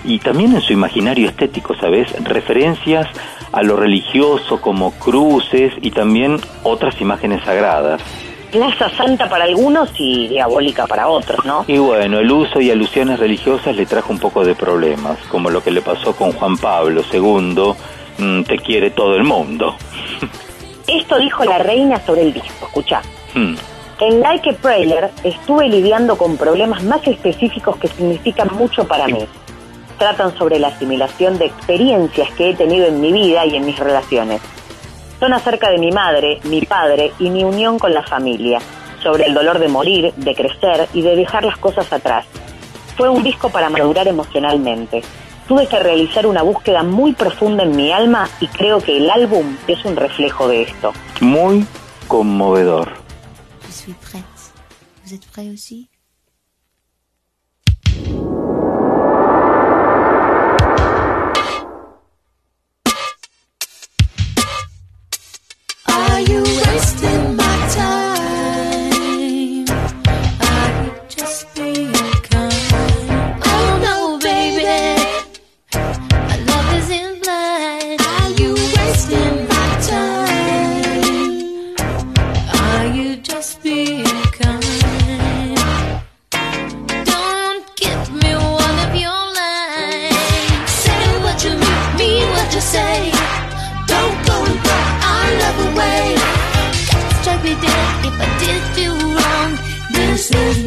[0.04, 2.12] y también en su imaginario estético, ¿sabes?
[2.22, 3.08] Referencias
[3.52, 8.02] a lo religioso como cruces y también otras imágenes sagradas.
[8.50, 11.64] Plaza Santa para algunos y diabólica para otros, ¿no?
[11.66, 15.62] Y bueno, el uso y alusiones religiosas le trajo un poco de problemas, como lo
[15.62, 17.74] que le pasó con Juan Pablo II,
[18.18, 19.76] mm, te quiere todo el mundo.
[20.86, 23.02] Esto dijo la reina sobre el disco, escucha.
[23.34, 23.54] Hmm.
[24.00, 29.26] En Like a Prayer estuve lidiando con problemas más específicos que significan mucho para mí.
[29.98, 33.78] Tratan sobre la asimilación de experiencias que he tenido en mi vida y en mis
[33.78, 34.40] relaciones.
[35.18, 38.60] Son acerca de mi madre, mi padre y mi unión con la familia,
[39.02, 42.26] sobre el dolor de morir, de crecer y de dejar las cosas atrás.
[42.96, 45.02] Fue un disco para madurar emocionalmente.
[45.48, 49.56] Tuve que realizar una búsqueda muy profunda en mi alma y creo que el álbum
[49.66, 50.92] es un reflejo de esto.
[51.20, 51.66] Muy
[52.06, 52.92] conmovedor.
[53.66, 54.24] Je suis prête.
[55.04, 55.88] Vous êtes prêts aussi
[66.18, 67.17] Are you wasting
[100.18, 100.58] This is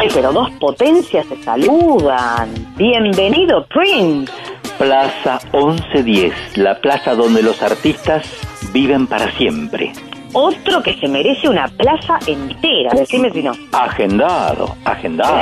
[0.00, 2.54] Ay, pero dos potencias se saludan.
[2.74, 4.32] Bienvenido, Prince.
[4.78, 8.24] Plaza 1110, la plaza donde los artistas
[8.72, 9.92] viven para siempre.
[10.32, 13.52] Otro que se merece una plaza entera, decime si no.
[13.72, 15.40] Agendado, agendado.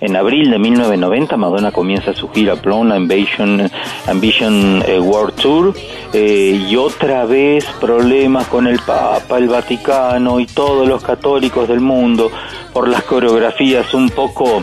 [0.00, 3.68] En abril de 1990 Madonna comienza su gira Plona Ambition,
[4.06, 5.74] Ambition eh, World Tour
[6.12, 11.80] eh, y otra vez problemas con el Papa, el Vaticano y todos los católicos del
[11.80, 12.30] mundo
[12.72, 14.62] por las coreografías un poco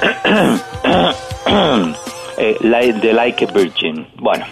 [2.38, 4.06] eh, de Like a Virgin.
[4.16, 4.46] Bueno,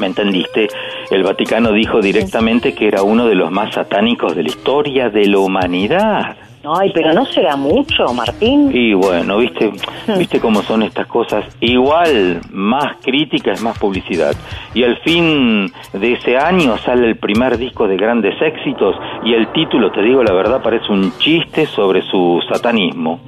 [0.00, 0.68] ¿me entendiste?
[1.10, 5.26] El Vaticano dijo directamente que era uno de los más satánicos de la historia de
[5.26, 6.36] la humanidad.
[6.62, 8.70] Ay, pero no será mucho, Martín.
[8.72, 9.72] Y bueno, viste,
[10.18, 11.44] viste cómo son estas cosas.
[11.60, 14.34] Igual, más crítica es más publicidad.
[14.74, 19.52] Y al fin de ese año sale el primer disco de grandes éxitos y el
[19.52, 23.20] título, te digo la verdad, parece un chiste sobre su satanismo.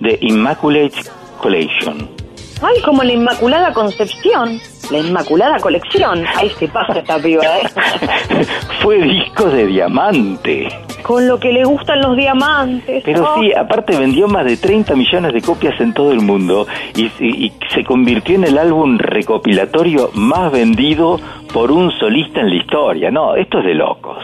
[0.00, 0.96] The Immaculate
[1.38, 2.23] Collection.
[2.66, 4.58] Ay, como la Inmaculada Concepción,
[4.90, 6.24] la Inmaculada Colección.
[6.36, 7.62] Ay, se pasa esta piba, ¿eh?
[8.82, 10.68] Fue disco de diamante.
[11.02, 13.02] Con lo que le gustan los diamantes.
[13.04, 13.40] Pero Oh.
[13.40, 16.66] sí, aparte vendió más de 30 millones de copias en todo el mundo
[16.96, 21.20] y, y- y se convirtió en el álbum recopilatorio más vendido
[21.52, 23.10] por un solista en la historia.
[23.10, 24.16] No, esto es de locos.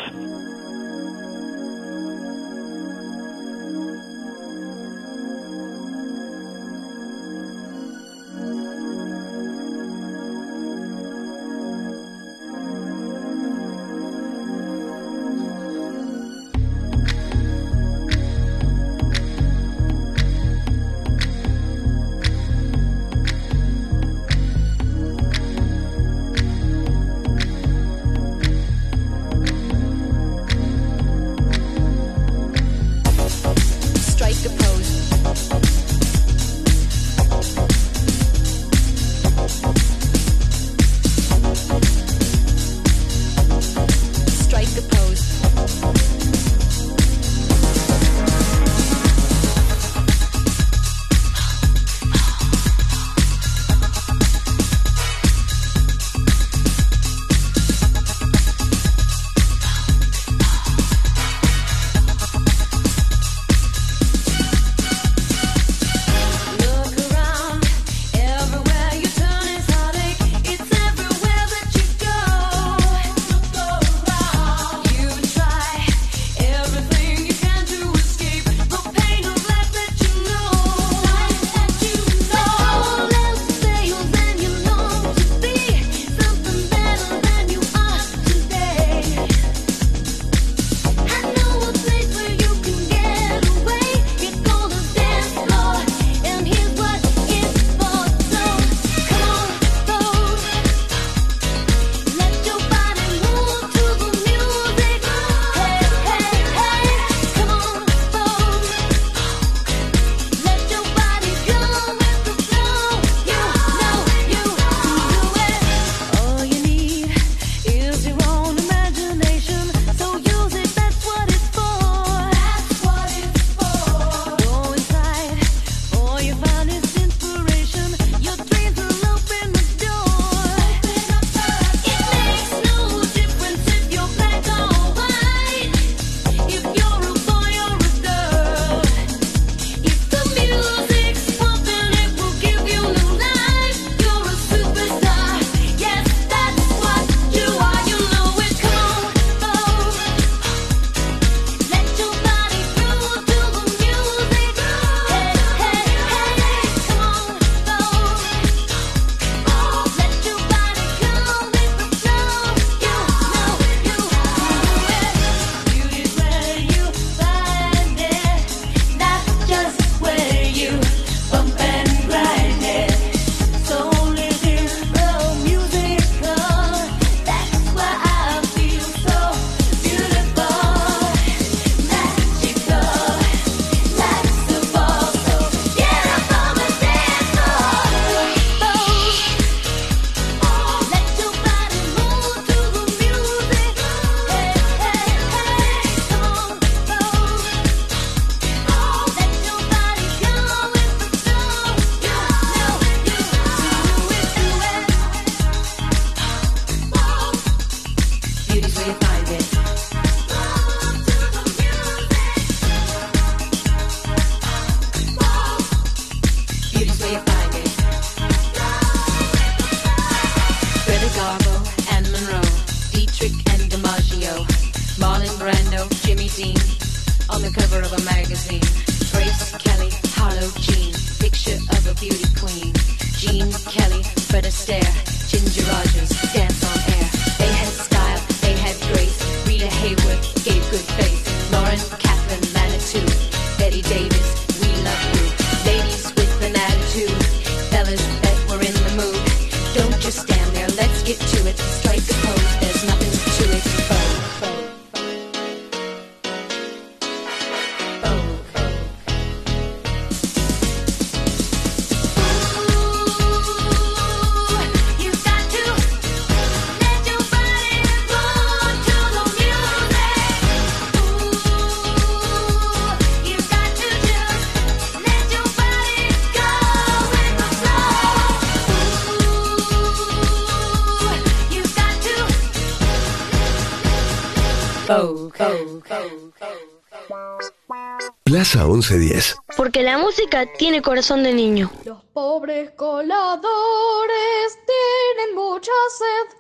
[288.51, 289.36] Plaza 1110.
[289.56, 291.70] Porque la música tiene corazón de niño.
[291.85, 296.36] Los pobres coladores tienen mucha sed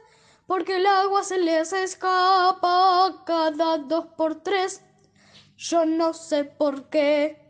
[0.46, 4.82] porque el agua se les escapa cada dos por tres.
[5.56, 7.46] Yo no sé por qué.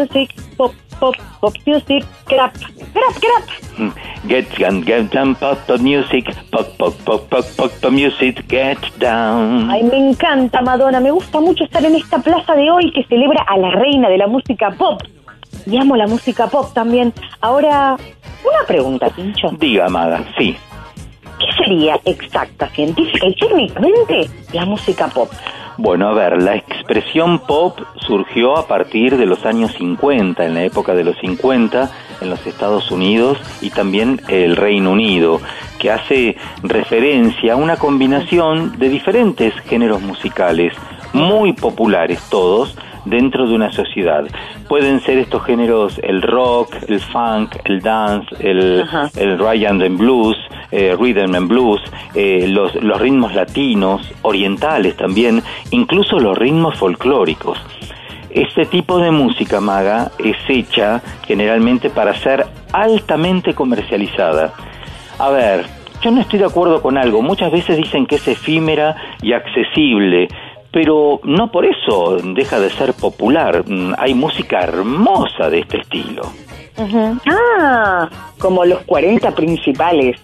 [0.00, 2.54] Music, pop, pop, pop music, crap,
[2.92, 3.44] crap, crap.
[3.76, 3.92] Mm.
[4.28, 8.78] Get and get down, pop, pop music, pop, pop, pop, pop, pop, pop music, get
[8.98, 9.70] down.
[9.70, 13.44] Ay, me encanta Madonna, me gusta mucho estar en esta plaza de hoy que celebra
[13.46, 15.02] a la reina de la música pop.
[15.66, 17.12] Y amo la música pop también.
[17.40, 17.96] Ahora,
[18.44, 19.50] una pregunta, Pincho.
[19.58, 20.56] Diga, Maga, sí.
[21.38, 25.30] ¿Qué sería exacta, científica y técnicamente la música pop?
[25.82, 30.62] Bueno, a ver, la expresión pop surgió a partir de los años 50, en la
[30.62, 31.90] época de los 50,
[32.20, 35.40] en los Estados Unidos y también el Reino Unido,
[35.78, 40.74] que hace referencia a una combinación de diferentes géneros musicales,
[41.14, 42.76] muy populares todos,
[43.06, 44.24] dentro de una sociedad.
[44.68, 48.84] Pueden ser estos géneros el rock, el funk, el dance, el,
[49.16, 50.36] el Ryan and blues,
[50.72, 51.80] eh, rhythm and blues,
[52.14, 57.58] eh, los, los ritmos latinos, orientales también, incluso los ritmos folclóricos.
[58.30, 64.52] Este tipo de música maga es hecha generalmente para ser altamente comercializada.
[65.18, 65.66] A ver,
[66.00, 67.22] yo no estoy de acuerdo con algo.
[67.22, 70.28] Muchas veces dicen que es efímera y accesible,
[70.70, 73.64] pero no por eso deja de ser popular.
[73.66, 76.22] Mm, Hay música hermosa de este estilo.
[77.28, 80.16] Ah, como los 40 principales.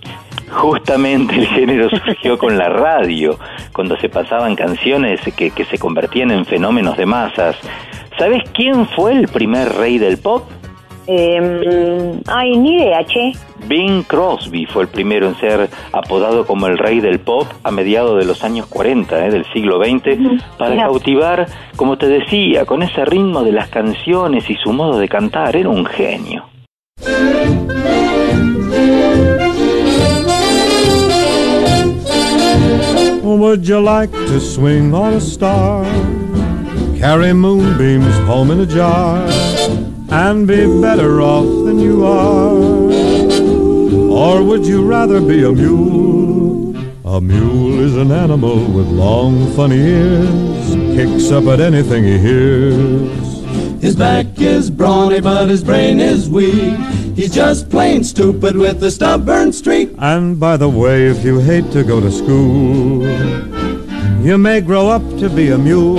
[0.51, 3.39] Justamente el género surgió con la radio,
[3.73, 7.57] cuando se pasaban canciones que, que se convertían en fenómenos de masas.
[8.19, 10.45] ¿Sabes quién fue el primer rey del pop?
[11.09, 13.33] Eh, ay, ni idea, che.
[13.67, 18.19] Bing Crosby fue el primero en ser apodado como el rey del pop a mediados
[18.19, 20.87] de los años 40 eh, del siglo XX para Mira.
[20.87, 21.47] cautivar,
[21.77, 25.55] como te decía, con ese ritmo de las canciones y su modo de cantar.
[25.55, 26.45] Era un genio.
[33.27, 35.85] Would you like to swing on a star?
[36.97, 39.27] Carry moonbeams home in a jar
[40.11, 42.55] and be better off than you are?
[44.13, 46.77] Or would you rather be a mule?
[47.05, 53.83] A mule is an animal with long, funny ears, kicks up at anything he hears.
[53.83, 56.79] His back is brawny, but his brain is weak.
[57.17, 59.89] He's just plain stupid with a stubborn streak.
[59.97, 63.03] And by the way, if you hate to go to school,
[64.23, 65.99] you may grow up to be a mule.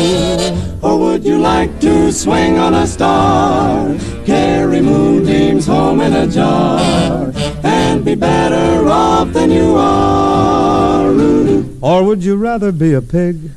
[0.84, 3.98] Or would you like to swing on a star?
[4.28, 7.34] Carry moonbeams home in a jar
[7.64, 11.08] and be better off than you are.
[11.82, 13.50] Or would you rather be a pig?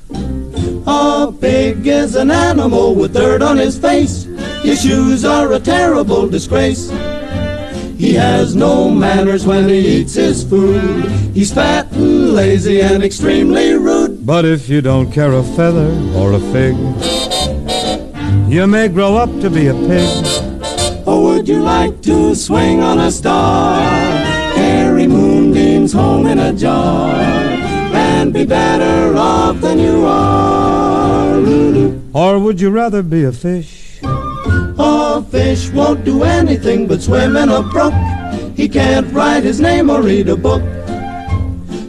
[0.87, 4.24] A pig is an animal with dirt on his face.
[4.62, 6.91] His shoes are a terrible disgrace.
[8.01, 11.05] He has no manners when he eats his food.
[11.35, 14.24] He's fat and lazy and extremely rude.
[14.24, 16.77] But if you don't care a feather or a fig,
[18.51, 20.09] you may grow up to be a pig.
[21.06, 23.82] Or would you like to swing on a star?
[24.55, 27.12] Carry moonbeams home in a jar
[27.93, 31.36] and be better off than you are.
[32.14, 33.80] Or would you rather be a fish?
[35.20, 37.92] A fish won't do anything but swim in a brook.
[38.56, 40.62] He can't write his name or read a book.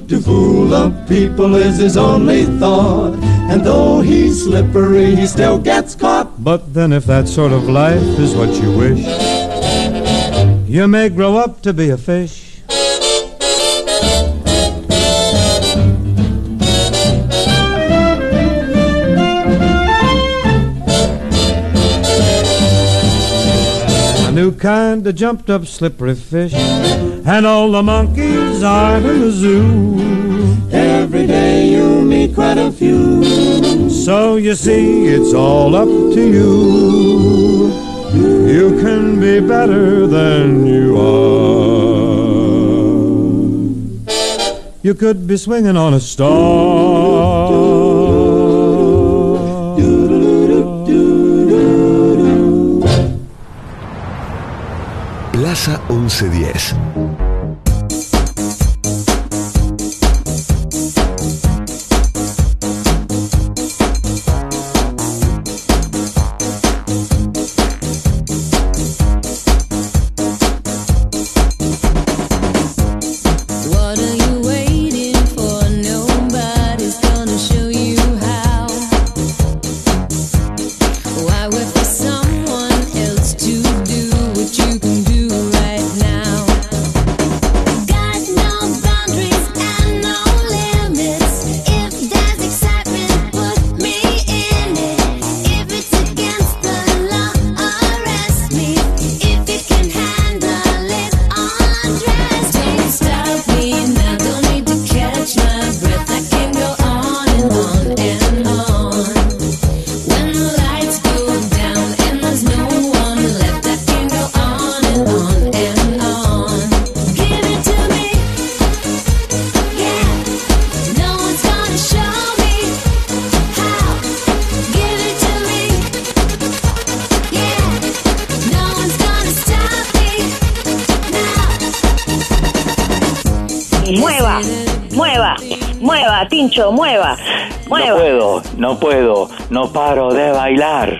[0.09, 3.13] To fool the people is his only thought.
[3.49, 6.43] And though he's slippery, he still gets caught.
[6.43, 9.05] But then, if that sort of life is what you wish,
[10.67, 12.50] you may grow up to be a fish.
[24.31, 29.97] New kind of jumped up slippery fish, and all the monkeys are in the zoo.
[30.71, 33.23] Every day you meet quite a few.
[33.89, 37.71] So you see, it's all up to you.
[38.47, 41.71] You can be better than you are.
[44.83, 47.00] You could be swinging on a star.
[55.51, 57.30] Plaza 1110.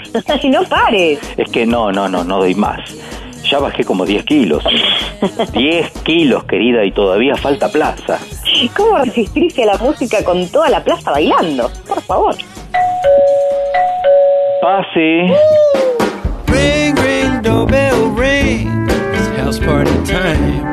[0.44, 1.20] y no pares.
[1.38, 2.80] Es que no, no, no, no doy más.
[3.50, 4.64] Ya bajé como 10 kilos.
[5.54, 8.20] 10 kilos, querida, y todavía falta plaza.
[8.76, 11.70] ¿Cómo resistirse a la música con toda la plaza bailando?
[11.88, 12.36] Por favor.
[14.62, 15.34] Pase.
[16.48, 18.88] Ring, ring, doorbell ring.
[19.14, 20.71] It's house party time.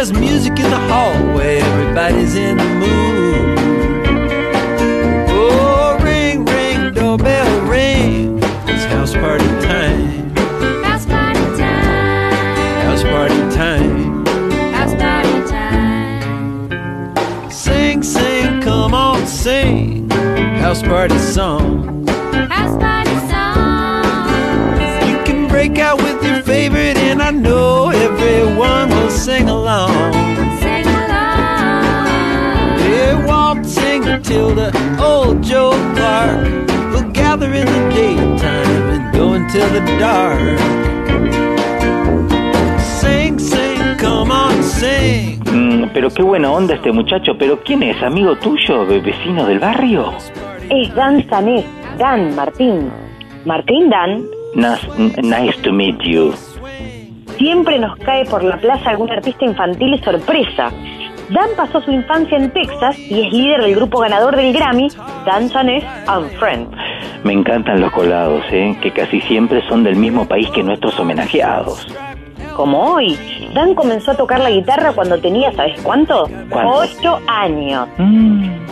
[0.00, 1.58] There's music in the hallway.
[1.58, 3.58] Everybody's in the mood.
[5.28, 8.38] Oh, ring, ring, doorbell ring.
[8.66, 10.34] It's house party time.
[10.82, 12.32] House party time.
[12.86, 14.24] House party time.
[14.72, 17.50] House party time.
[17.50, 20.08] Sing, sing, come on, sing.
[20.08, 21.99] House party song.
[34.30, 36.68] Waltzing Matilda, old Joe Clark.
[36.92, 40.58] We'll gather in the daytime and go until the dark.
[42.80, 45.40] Sing, sing, come on, sing.
[45.44, 47.32] Mm, pero qué buena onda este muchacho.
[47.38, 48.00] ¿Pero quién es?
[48.02, 48.86] ¿Amigo tuyo?
[48.86, 50.12] ve- ¿Vecino del barrio?
[50.70, 51.64] Es Dan Sanés,
[51.98, 52.90] Dan Martín.
[53.44, 54.24] Martín Dan
[54.54, 56.32] Nas- n- nice to meet you.
[57.38, 60.70] siempre nos cae por la plaza algún artista infantil sorpresa.
[61.30, 64.88] Dan pasó su infancia en Texas y es líder del grupo ganador del Grammy,
[65.24, 66.70] Dan Sanés and Friends.
[67.22, 68.76] Me encantan los colados, ¿eh?
[68.82, 71.86] Que casi siempre son del mismo país que nuestros homenajeados.
[72.56, 73.16] Como hoy,
[73.54, 76.28] Dan comenzó a tocar la guitarra cuando tenía, ¿sabes cuánto?
[76.48, 76.72] ¿Cuánto?
[76.72, 77.88] Ocho años.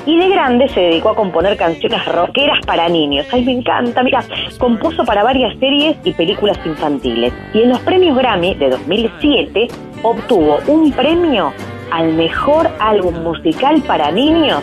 [0.04, 3.26] Y de grande se dedicó a componer canciones rockeras para niños.
[3.32, 4.02] Ay, me encanta.
[4.02, 4.24] Mira,
[4.58, 7.32] compuso para varias series y películas infantiles.
[7.54, 9.68] Y en los premios Grammy de 2007
[10.02, 11.52] obtuvo un premio
[11.90, 14.62] al mejor álbum musical para niños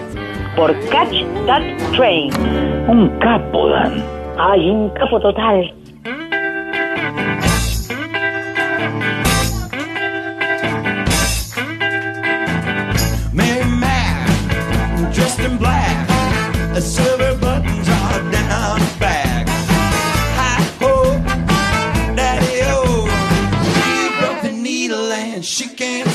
[0.56, 1.64] por Catch That
[1.96, 2.32] Train.
[2.88, 4.04] Un capo, Dan.
[4.38, 5.74] Ay, un capo total.
[13.34, 16.08] Mary Mac, dressed in black,
[16.74, 19.48] the silver buttons are down her back.
[20.38, 21.20] Hi ho,
[22.16, 23.08] daddy o,
[23.74, 26.15] she broke the needle and she can't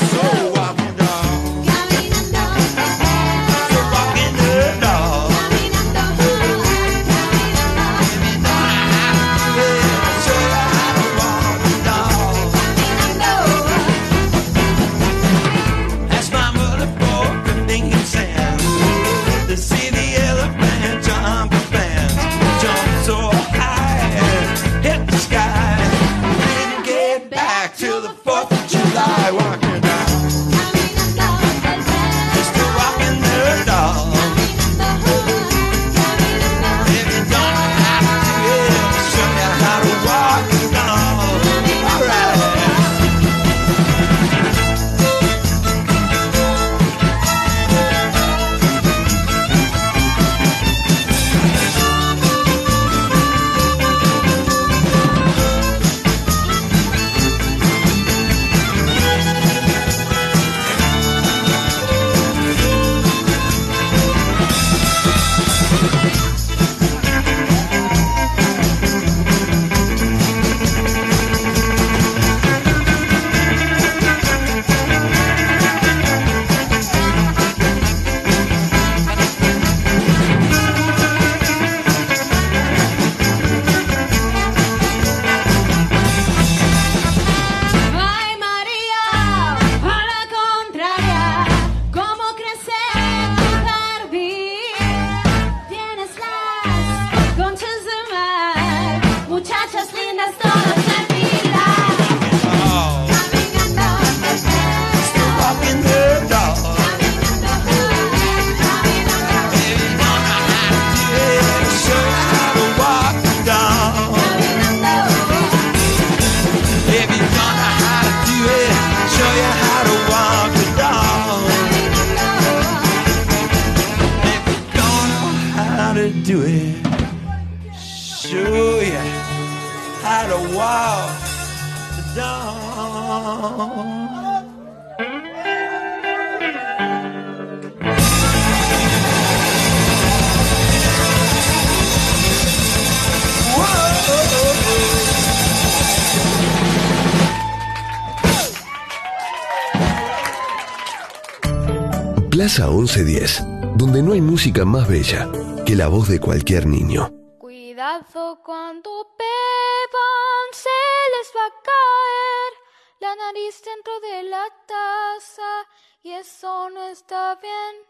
[152.53, 155.31] Plaza 1110, donde no hay música más bella
[155.65, 157.09] que la voz de cualquier niño.
[157.39, 160.69] Cuidado cuando beban, se
[161.13, 162.53] les va a caer
[162.99, 165.65] la nariz dentro de la taza
[166.03, 167.87] y eso no está bien.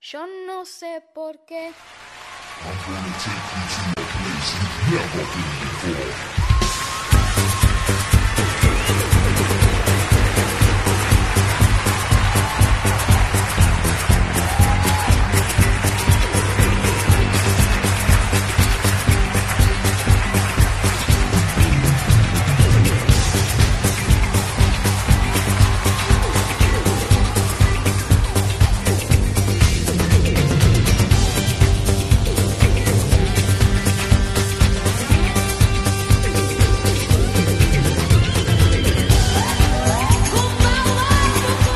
[0.00, 1.74] Yo no sé por qué.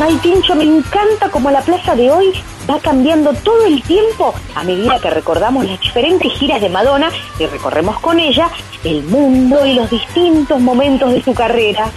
[0.07, 2.33] Ay, Tincho, me encanta como la plaza de hoy
[2.71, 7.11] va cambiando todo el tiempo a medida que recordamos las diferentes giras de Madonna
[7.41, 8.49] y recorremos con ella
[8.85, 11.91] el mundo y los distintos momentos de su carrera.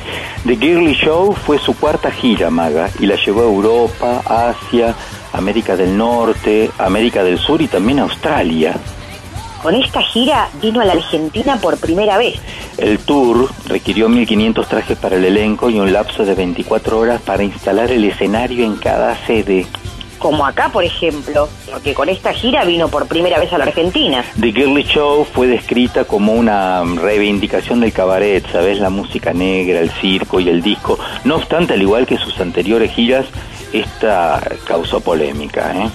[0.44, 4.96] The Girly Show fue su cuarta gira, Maga, y la llevó a Europa, Asia,
[5.34, 8.76] América del Norte, América del Sur y también a Australia.
[9.62, 12.40] Con esta gira vino a la Argentina por primera vez.
[12.80, 17.44] El tour requirió 1.500 trajes para el elenco y un lapso de 24 horas para
[17.44, 19.68] instalar el escenario en cada sede.
[20.18, 24.24] Como acá, por ejemplo, porque con esta gira vino por primera vez a la Argentina.
[24.40, 28.80] The Girly Show fue descrita como una reivindicación del cabaret, ¿sabes?
[28.80, 30.98] La música negra, el circo y el disco.
[31.26, 33.26] No obstante, al igual que sus anteriores giras,
[33.74, 35.90] esta causó polémica, ¿eh?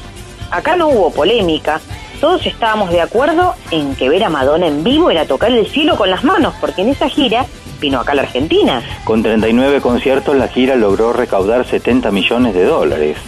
[0.50, 1.80] Acá no hubo polémica.
[2.20, 5.96] Todos estábamos de acuerdo en que ver a Madonna en vivo era tocar el cielo
[5.96, 7.46] con las manos, porque en esa gira
[7.80, 8.82] vino acá a la Argentina.
[9.04, 13.18] Con 39 conciertos, la gira logró recaudar 70 millones de dólares.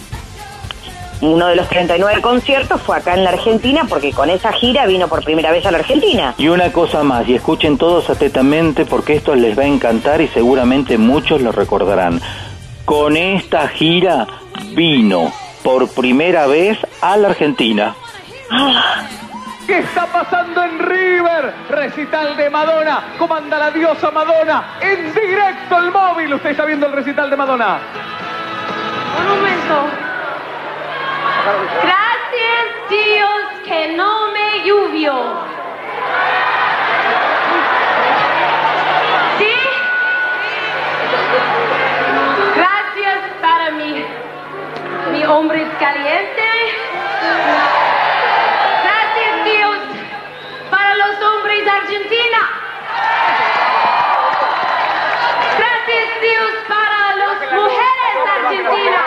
[1.23, 5.09] Uno de los 39 conciertos fue acá en la Argentina, porque con esa gira vino
[5.09, 6.35] por primera vez a la Argentina.
[6.37, 10.29] Y una cosa más, y escuchen todos atentamente porque esto les va a encantar y
[10.29, 12.21] seguramente muchos lo recordarán.
[12.85, 14.27] Con esta gira
[14.75, 15.33] vino
[15.63, 17.97] por primera vez a la Argentina.
[19.67, 21.53] ¿Qué está pasando en River?
[21.69, 23.03] Recital de Madonna.
[23.19, 24.79] Comanda la diosa Madonna.
[24.81, 26.35] En directo el móvil.
[26.35, 27.79] Usted está viendo el recital de Madonna.
[29.19, 29.89] Un momento.
[31.83, 35.15] Gracias Dios que no me llovió.
[39.39, 39.55] ¿Sí?
[42.55, 44.05] Gracias para mi,
[45.13, 46.46] mi hombre caliente.
[51.77, 52.51] Argentina.
[55.59, 59.06] Gracias Dios para las mujeres argentinas.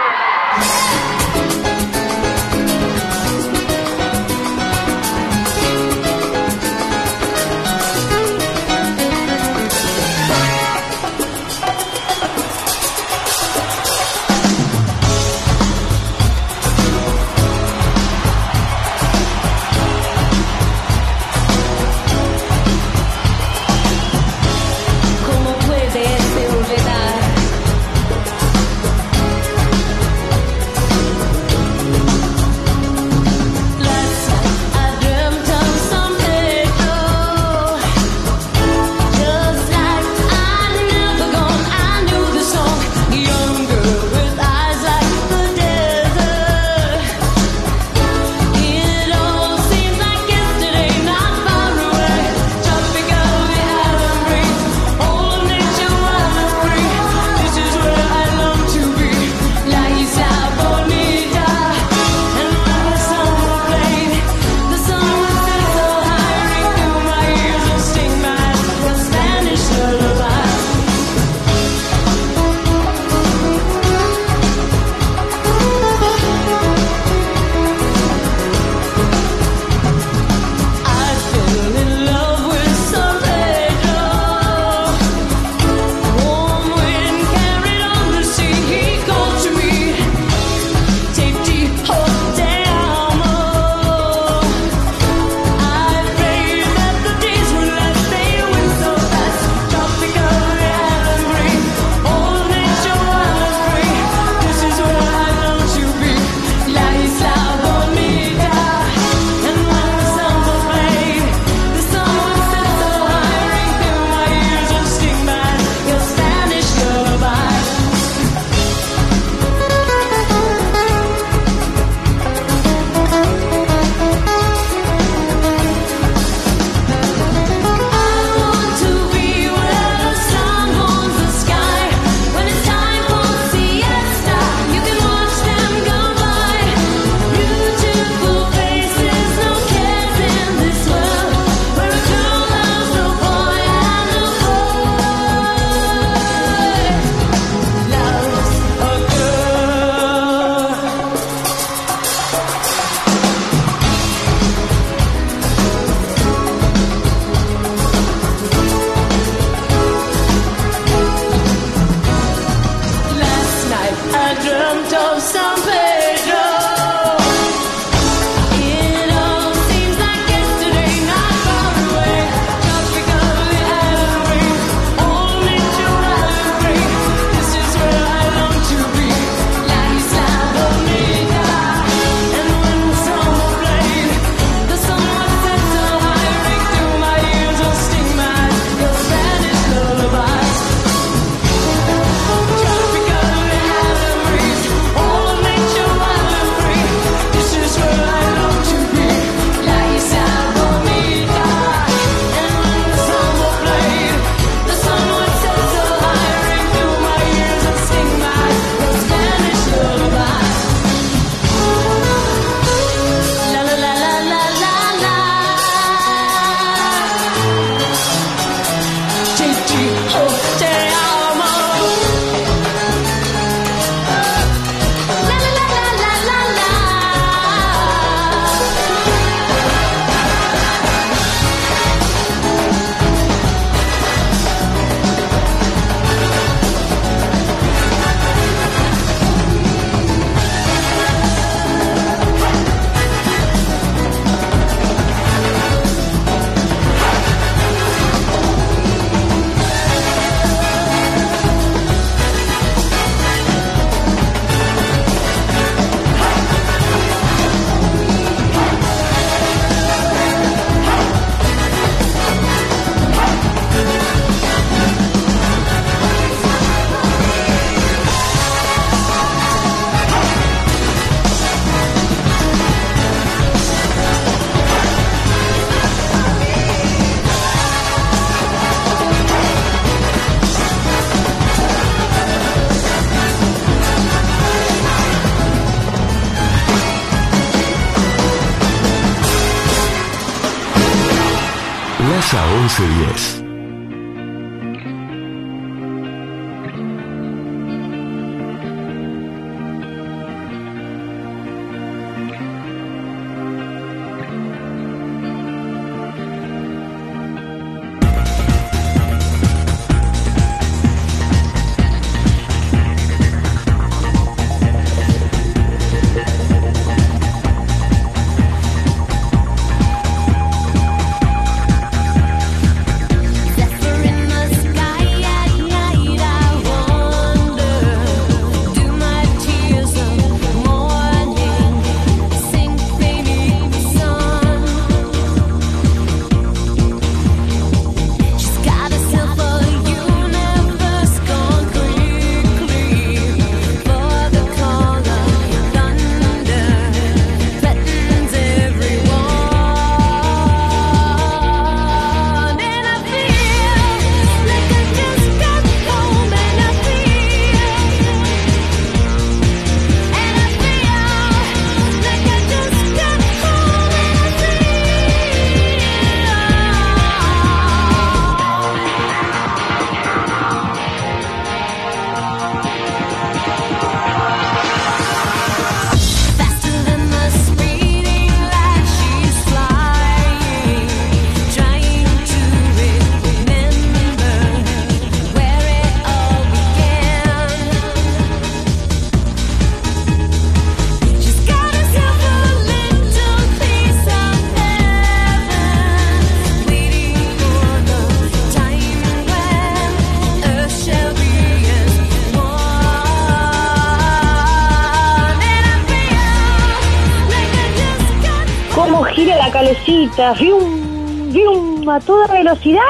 [410.19, 411.31] ¡Fium!
[411.31, 411.87] ¡Fium!
[411.87, 412.81] ¡A toda velocidad!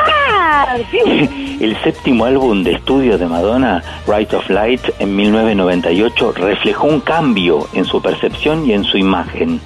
[0.90, 1.60] ¡Fium!
[1.62, 7.68] El séptimo álbum de estudio de Madonna, Right of Light, en 1998, reflejó un cambio
[7.74, 9.62] en su percepción y en su imagen.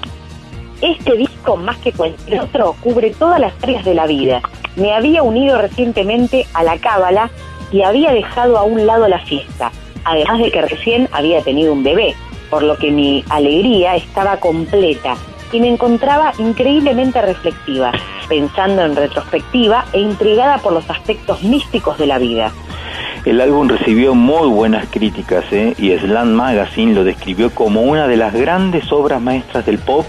[0.82, 4.42] Este disco, más que cualquier otro, cubre todas las áreas de la vida.
[4.76, 7.30] Me había unido recientemente a la cábala
[7.72, 9.72] y había dejado a un lado la fiesta,
[10.04, 12.14] además de que recién había tenido un bebé,
[12.50, 15.16] por lo que mi alegría estaba completa
[15.54, 17.94] y me encontraba increíblemente reflexiva,
[18.28, 22.52] pensando en retrospectiva e intrigada por los aspectos místicos de la vida.
[23.24, 25.74] El álbum recibió muy buenas críticas ¿eh?
[25.78, 30.06] y Slam Magazine lo describió como una de las grandes obras maestras del pop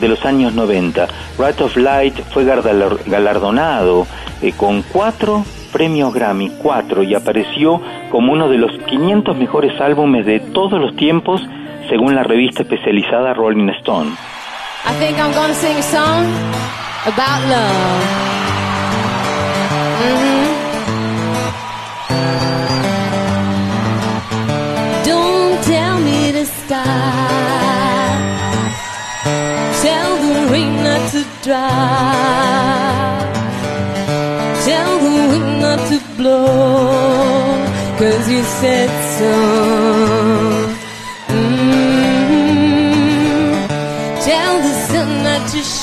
[0.00, 1.08] de los años 90.
[1.38, 4.06] Right of Light fue galardonado
[4.40, 7.80] eh, con cuatro premios Grammy, cuatro, y apareció
[8.10, 11.42] como uno de los 500 mejores álbumes de todos los tiempos
[11.88, 14.10] según la revista especializada Rolling Stone.
[14.86, 16.24] I think I'm gonna sing a song
[17.10, 18.02] about love.
[20.04, 20.44] Mhm.
[25.10, 28.18] Don't tell me to stop.
[29.86, 33.24] Tell the rain not to drop.
[34.68, 36.86] Tell the wind not to blow.
[37.98, 40.63] Cause you said so.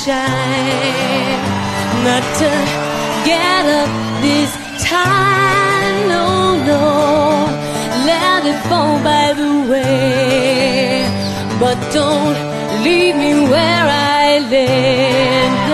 [0.04, 1.42] Shine,
[2.08, 2.50] not to
[3.30, 3.92] get up
[4.26, 4.52] this
[4.82, 5.96] time.
[6.10, 6.28] No,
[6.72, 6.86] no,
[8.10, 11.06] let it fall by the way.
[11.60, 12.38] But don't
[12.84, 13.86] leave me where
[14.24, 15.71] I lay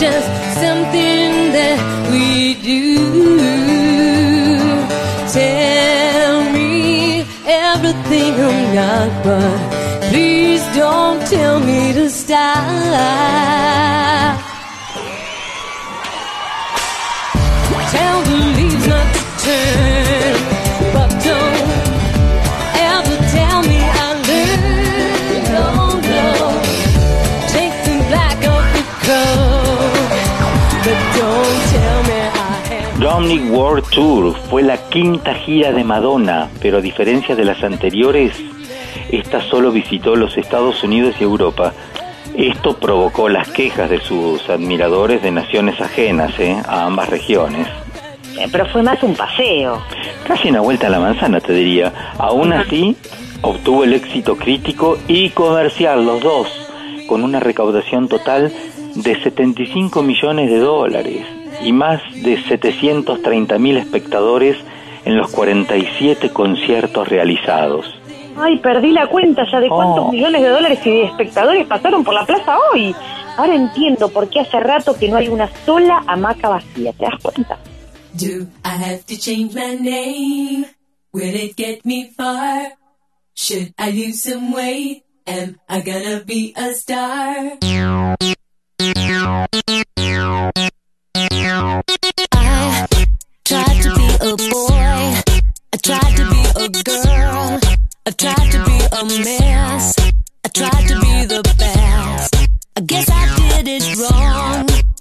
[0.00, 1.78] just something that
[2.10, 3.38] we do.
[5.30, 13.79] Tell me everything I'm not, but please don't tell me to stop.
[33.20, 33.30] I am.
[33.30, 38.32] Dominic World Tour fue la quinta gira de Madonna, pero a diferencia de las anteriores,
[39.10, 41.74] esta solo visitó los Estados Unidos y Europa.
[42.34, 46.56] Esto provocó las quejas de sus admiradores de naciones ajenas ¿eh?
[46.66, 47.68] a ambas regiones.
[48.38, 49.82] Eh, Pero fue más un paseo.
[50.26, 52.14] Casi una vuelta a la manzana, te diría.
[52.16, 52.96] Aún así,
[53.42, 56.48] obtuvo el éxito crítico y comercial, los dos,
[57.06, 58.52] con una recaudación total
[58.94, 61.39] de 75 millones de dólares.
[61.62, 64.56] Y más de 730.000 espectadores
[65.04, 67.86] en los 47 conciertos realizados.
[68.36, 70.12] Ay, perdí la cuenta ya de cuántos Oh.
[70.12, 72.94] millones de dólares y de espectadores pasaron por la plaza hoy.
[73.36, 77.14] Ahora entiendo por qué hace rato que no hay una sola hamaca vacía, ¿te das
[77.22, 77.58] cuenta?
[78.14, 80.66] Do I have to change my name?
[81.12, 82.72] Will it get me far?
[83.34, 85.04] Should I lose some weight?
[85.26, 87.58] Am I gonna be a star?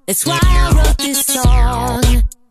[0.09, 2.01] That's why I wrote this song.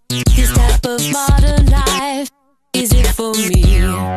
[0.08, 2.30] This type of modern life,
[2.72, 4.16] is it for me?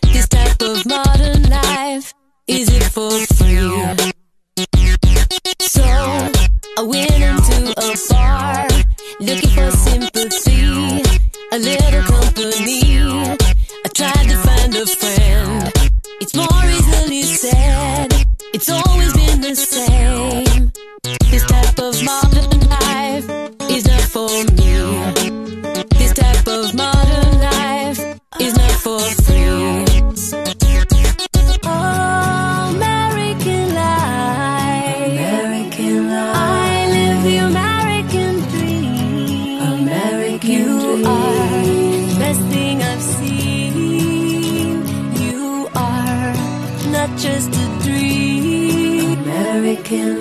[0.00, 2.14] This type of modern life,
[2.46, 4.12] is it for free?
[5.60, 8.66] So I went into a bar
[9.20, 11.02] looking for sympathy,
[11.52, 13.04] a little company.
[13.84, 15.70] I tried to find a friend.
[16.22, 16.64] It's more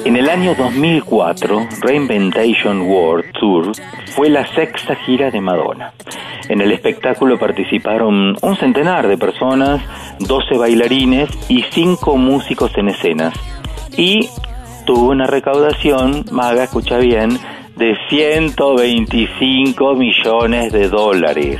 [0.05, 3.71] En el año 2004, Reinventation World Tour
[4.15, 5.93] fue la sexta gira de Madonna.
[6.49, 9.81] En el espectáculo participaron un centenar de personas,
[10.19, 13.33] 12 bailarines y 5 músicos en escenas.
[13.95, 14.27] Y
[14.85, 17.37] tuvo una recaudación, Maga, escucha bien,
[17.75, 21.59] de 125 millones de dólares.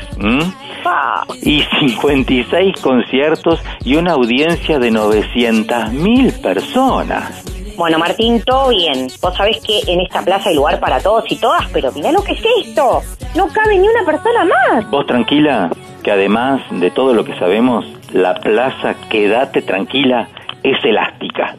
[1.41, 7.52] Y 56 conciertos y una audiencia de 900 mil personas.
[7.75, 9.07] Bueno, Martín, todo bien.
[9.21, 12.23] Vos sabés que en esta plaza hay lugar para todos y todas, pero mirá lo
[12.23, 13.01] que es esto.
[13.35, 14.89] No cabe ni una persona más.
[14.91, 15.71] Vos tranquila,
[16.03, 20.27] que además de todo lo que sabemos, la plaza Quédate tranquila
[20.61, 21.55] es elástica.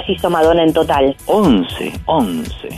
[0.00, 1.16] ¿Cuántas giras hizo Madonna en total?
[1.26, 2.68] 11, 11.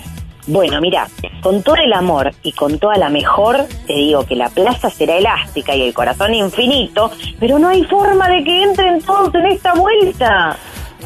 [0.48, 1.06] Bueno, mira,
[1.40, 5.16] con todo el amor y con toda la mejor, te digo que la plaza será
[5.16, 9.74] elástica y el corazón infinito, pero no hay forma de que entren todos en esta
[9.74, 10.56] vuelta.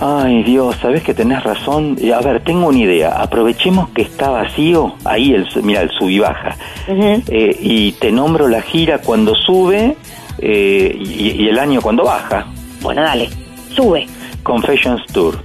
[0.01, 1.97] Ay Dios, sabes que tenés razón.
[2.01, 3.11] Eh, A ver, tengo una idea.
[3.23, 4.95] Aprovechemos que está vacío.
[5.05, 6.55] Ahí, el, mira, el sub y baja.
[6.89, 9.97] Eh, y te nombro la gira cuando sube
[10.39, 12.47] eh, y, y el año cuando baja.
[12.83, 13.29] Bueno, dale.
[13.75, 14.07] Sube.
[14.43, 15.43] Confessions Tour,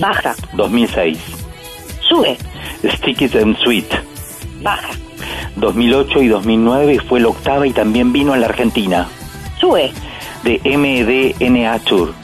[0.00, 0.34] Baja.
[0.54, 1.18] 2006.
[2.08, 2.36] Sube.
[2.96, 3.92] Stick It and Sweet,
[4.62, 4.88] Baja.
[5.56, 9.06] 2008 y 2009 fue la octava y también vino a la Argentina.
[9.60, 9.92] Sube.
[10.42, 12.14] De MDNA Tour,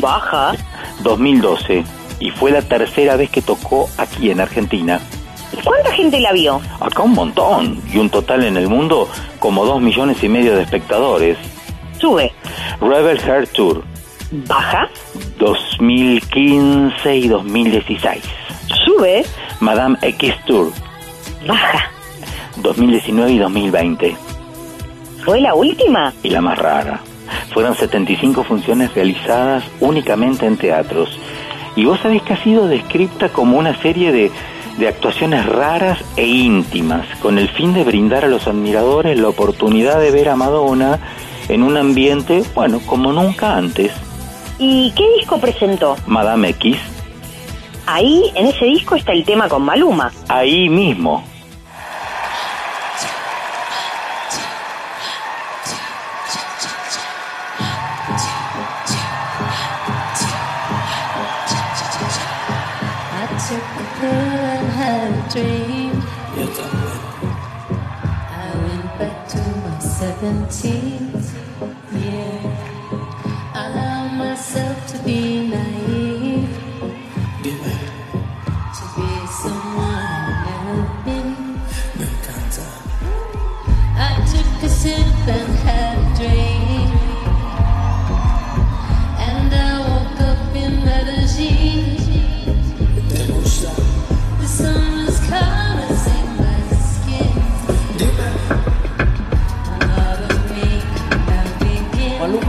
[0.00, 0.54] Baja.
[1.02, 1.84] 2012.
[2.20, 5.00] Y fue la tercera vez que tocó aquí en Argentina.
[5.64, 6.60] ¿Cuánta gente la vio?
[6.78, 7.82] Acá un montón.
[7.92, 9.08] Y un total en el mundo
[9.40, 11.36] como dos millones y medio de espectadores.
[11.98, 12.32] Sube.
[12.80, 13.82] Rebel Heart Tour,
[14.30, 14.88] Baja.
[15.38, 18.22] 2015 y 2016.
[18.84, 19.24] Sube.
[19.60, 20.72] Madame X Tour,
[21.46, 21.90] Baja.
[22.56, 24.16] 2019 y 2020.
[25.24, 26.12] ¿Fue la última?
[26.22, 27.00] Y la más rara.
[27.52, 31.18] Fueron 75 funciones realizadas únicamente en teatros.
[31.76, 34.30] Y vos sabés que ha sido descrita como una serie de,
[34.78, 40.00] de actuaciones raras e íntimas, con el fin de brindar a los admiradores la oportunidad
[40.00, 40.98] de ver a Madonna
[41.48, 43.92] en un ambiente, bueno, como nunca antes.
[44.62, 45.96] ¿Y qué disco presentó?
[46.06, 46.76] Madame X,
[47.86, 50.12] Ahí, en ese disco, está el tema con Maluma.
[50.28, 51.24] ahí mismo.
[63.12, 65.92] I took a pill and had a dream.
[68.30, 71.19] I went back to my 17th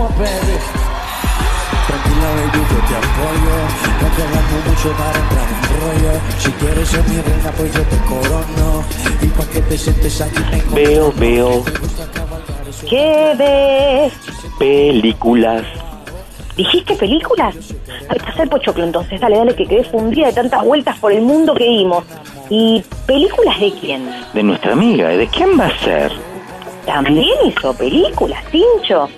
[0.10, 0.58] baby.
[1.88, 3.92] Tranquila, baby, yo te apoyo.
[4.02, 6.20] No mucho para entrar en rollo.
[6.38, 8.84] Si quieres ser mi reina, pues yo te corono.
[9.22, 11.64] Y pa' que te sientes aquí, tengo Veo, veo
[12.90, 14.14] ¿Qué ves?
[14.60, 15.64] películas.
[16.56, 17.56] ¿Dijiste películas?
[18.10, 21.22] Ay, pasa el pochoclo entonces, dale, dale, que quedé fundida de tantas vueltas por el
[21.22, 22.04] mundo que dimos.
[22.50, 24.10] ¿Y películas de quién?
[24.34, 26.12] De nuestra amiga, ¿de quién va a ser?
[26.86, 29.10] También hizo películas, Tincho.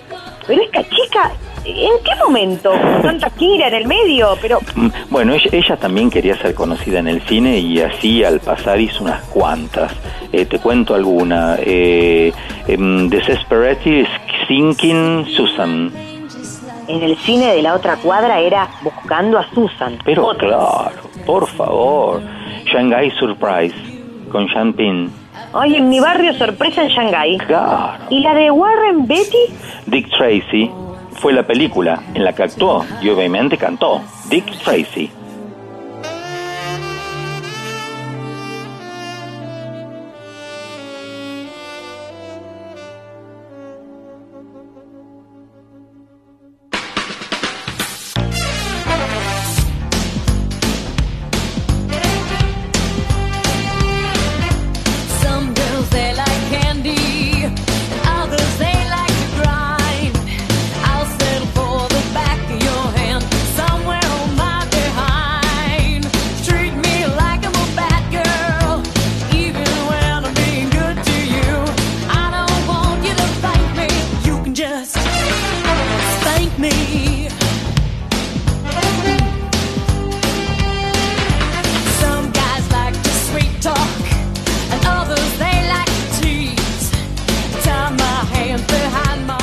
[0.46, 1.32] Pero esta chica,
[1.64, 2.70] ¿en qué momento?
[3.02, 4.60] Tanta gira en el medio, pero...
[4.74, 8.80] Mm, Bueno, ella, ella también quería ser conocida en el cine y así al pasar
[8.80, 9.92] hizo unas cuantas.
[10.32, 11.56] Eh, te cuento alguna.
[11.60, 12.32] Eh,
[12.66, 14.06] em, Desperate
[14.48, 15.92] Thinking Susan.
[16.86, 19.96] En el cine de la otra cuadra era Buscando a Susan.
[20.04, 20.92] Pero claro,
[21.24, 22.20] por favor.
[22.66, 23.74] Shanghai Surprise
[24.30, 25.10] con Sean Penn.
[25.56, 27.38] Ay, en mi barrio sorpresa en Shanghái.
[27.38, 27.92] Claro.
[28.10, 29.54] ¿Y la de Warren Betty?
[29.86, 30.70] Dick Tracy
[31.12, 34.00] fue la película en la que actuó y obviamente cantó.
[34.28, 35.10] Dick Tracy.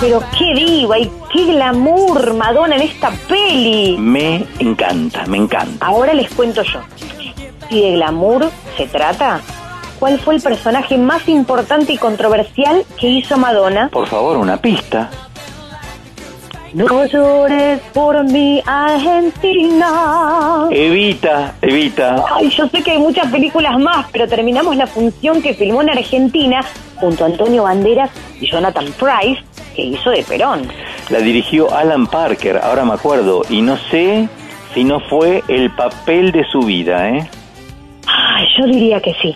[0.01, 3.95] Pero qué diva y qué glamour Madonna en esta peli.
[3.99, 5.85] Me encanta, me encanta.
[5.85, 6.79] Ahora les cuento yo.
[7.69, 9.41] Si de glamour se trata,
[9.99, 13.89] ¿cuál fue el personaje más importante y controversial que hizo Madonna?
[13.89, 15.11] Por favor, una pista.
[16.73, 20.67] No llores por mi Argentina.
[20.71, 22.23] Evita, evita.
[22.33, 25.89] Ay, yo sé que hay muchas películas más, pero terminamos la función que filmó en
[25.89, 26.63] Argentina
[26.95, 29.43] junto a Antonio Banderas y Jonathan Price,
[29.75, 30.65] que hizo de Perón.
[31.09, 34.29] La dirigió Alan Parker, ahora me acuerdo, y no sé
[34.73, 37.29] si no fue el papel de su vida, ¿eh?
[38.07, 39.35] Ay, yo diría que sí.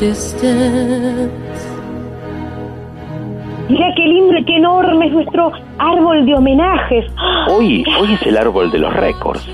[0.00, 1.30] distance.
[3.68, 7.04] Mira qué lindo y qué enorme es nuestro árbol de homenajes.
[7.48, 9.46] Hoy, hoy es el árbol de los récords.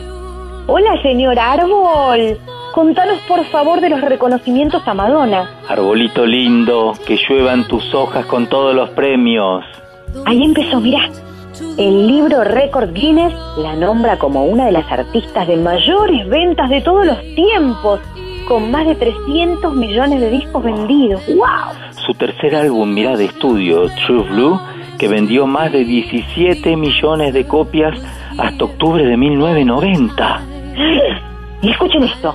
[0.66, 2.38] Hola, señor árbol.
[2.74, 5.50] Contanos por favor de los reconocimientos a Madonna.
[5.68, 9.64] Arbolito lindo, que lluevan tus hojas con todos los premios.
[10.24, 11.10] Ahí empezó, mirá.
[11.76, 16.80] El libro Record Guinness la nombra como una de las artistas de mayores ventas de
[16.80, 18.00] todos los tiempos,
[18.48, 21.22] con más de 300 millones de discos vendidos.
[21.26, 21.74] ¡Wow!
[22.06, 24.60] Su tercer álbum, mira, de estudio, True Blue,
[24.98, 27.98] que vendió más de 17 millones de copias
[28.38, 30.40] hasta octubre de 1990.
[31.62, 32.34] Y escuchen esto.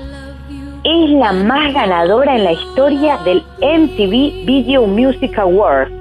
[0.83, 5.91] Es la más ganadora en la historia del MTV Video Music Awards.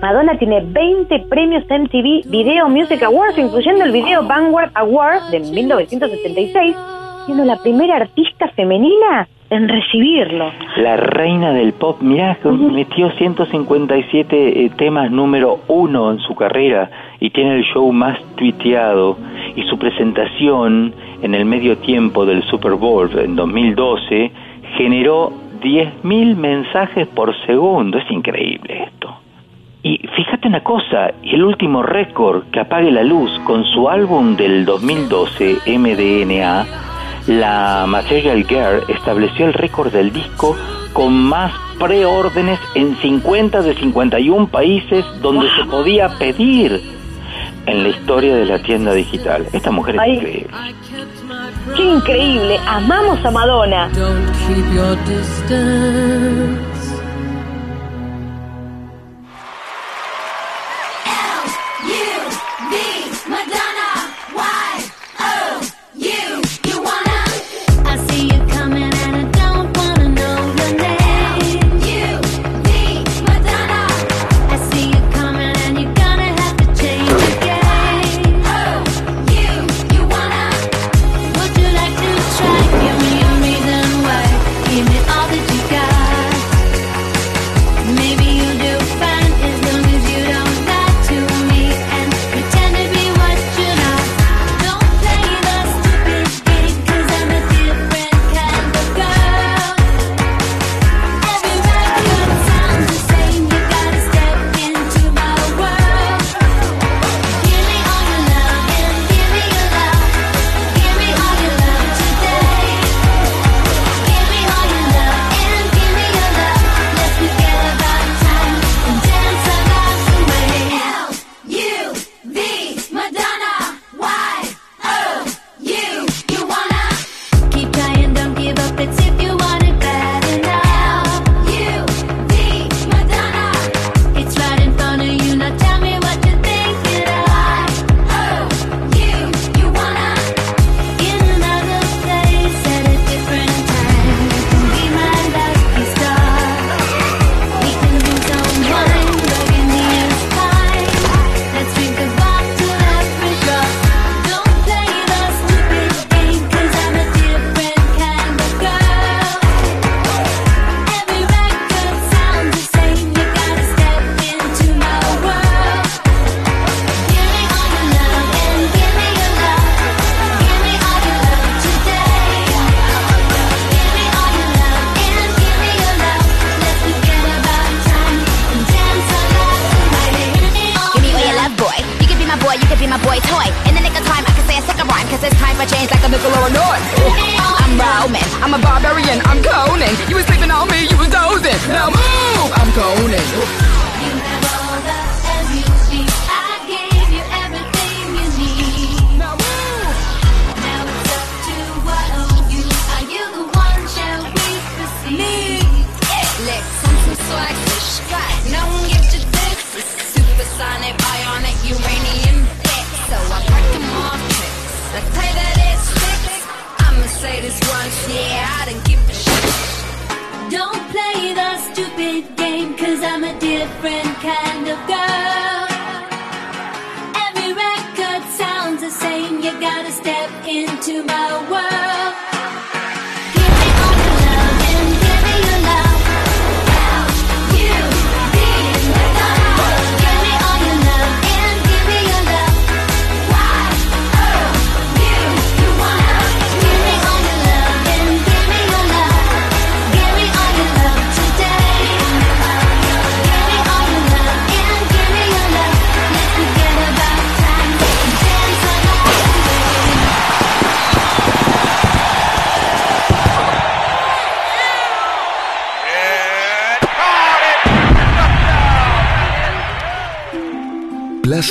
[0.00, 6.76] Madonna tiene 20 premios MTV Video Music Awards, incluyendo el Video Vanguard Award de 1976,
[7.26, 10.50] siendo la primera artista femenina en recibirlo.
[10.76, 16.90] La reina del pop, mirá, que metió 157 eh, temas número uno en su carrera
[17.20, 19.18] y tiene el show más tuiteado.
[19.54, 24.32] Y su presentación en el medio tiempo del Super Bowl en 2012
[24.78, 25.32] generó
[25.62, 27.98] 10.000 mensajes por segundo.
[27.98, 29.14] Es increíble esto.
[29.82, 34.64] Y fíjate una cosa, el último récord que apague la luz con su álbum del
[34.64, 36.91] 2012, MDNA,
[37.26, 40.56] la Material Girl estableció el récord del disco
[40.92, 46.80] con más preórdenes en 50 de 51 países donde se podía pedir
[47.66, 49.46] en la historia de la tienda digital.
[49.52, 50.14] Esta mujer es Ay.
[50.14, 50.50] increíble.
[51.76, 52.58] ¡Qué increíble!
[52.66, 53.88] Amamos a Madonna.
[53.88, 54.32] Don't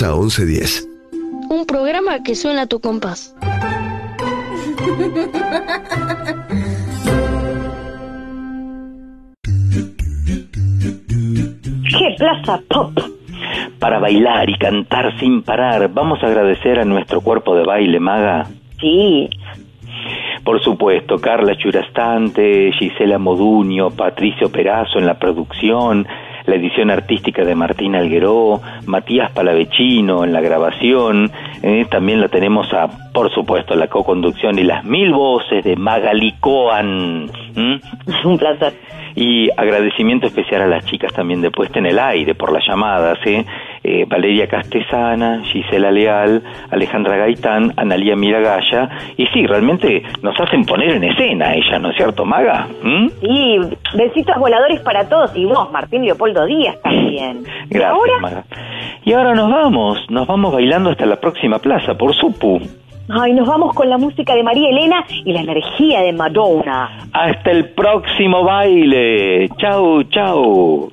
[0.02, 0.88] Plaza 1110.
[1.52, 3.36] Un programa que suena a tu compás.
[11.88, 12.98] ¡Qué plaza pop!
[13.78, 18.48] Para bailar y cantar sin parar, vamos a agradecer a nuestro cuerpo de baile, Maga.
[18.80, 19.30] Sí.
[20.44, 26.08] Por supuesto, Carla Churastante, Gisela Moduño, Patricio Perazo en la producción,
[26.46, 31.32] la edición artística de Martín Algueró, Matías Palavecino en la grabación,
[31.62, 36.34] eh, también la tenemos a, por supuesto, la co-conducción y las mil voces de Magali
[36.40, 37.30] Coan.
[38.24, 38.74] Un placer.
[39.14, 43.20] Y agradecimiento especial a las chicas también de Puesta en el Aire por las llamadas,
[43.26, 43.46] ¿eh?
[43.84, 50.92] Eh, Valeria Castesana, Gisela Leal, Alejandra Gaitán, Analía Miragaya, y sí, realmente nos hacen poner
[50.92, 52.68] en escena ella, ¿no es cierto, Maga?
[52.84, 53.08] ¿Mm?
[53.22, 53.58] Sí,
[53.98, 57.44] besitos voladores para todos y vos, Martín Leopoldo Díaz también.
[57.70, 58.44] Gracias, Maga.
[59.04, 62.62] Y ahora nos vamos, nos vamos bailando hasta la próxima plaza, por Supu.
[63.10, 67.10] Ay, nos vamos con la música de María Elena y la energía de Madonna.
[67.12, 69.50] Hasta el próximo baile.
[69.58, 70.92] Chau, chau.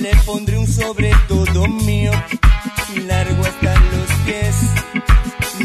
[0.00, 2.10] Le pondré un sobre todo mío,
[3.06, 4.56] largo hasta los pies.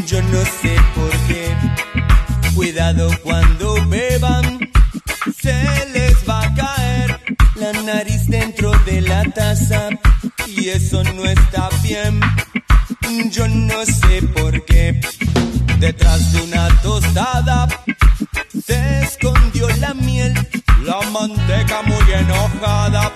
[0.06, 1.54] Yo no sé por qué.
[2.54, 4.70] Cuidado cuando beban
[5.40, 7.20] se les va a caer
[7.54, 9.88] la nariz dentro de la taza
[10.46, 12.20] y eso no está bien.
[13.30, 15.00] Yo no sé por qué.
[15.78, 17.68] Detrás de una tostada
[18.66, 20.34] se escondió la miel,
[20.82, 23.12] la manteca muy enojada,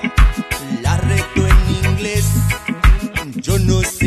[0.90, 2.24] la reto en inglés.
[3.36, 3.99] Yo no sé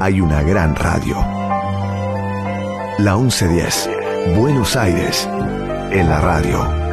[0.00, 1.16] hay una gran radio.
[2.98, 3.90] La 1110,
[4.36, 5.28] Buenos Aires,
[5.90, 6.85] en la radio.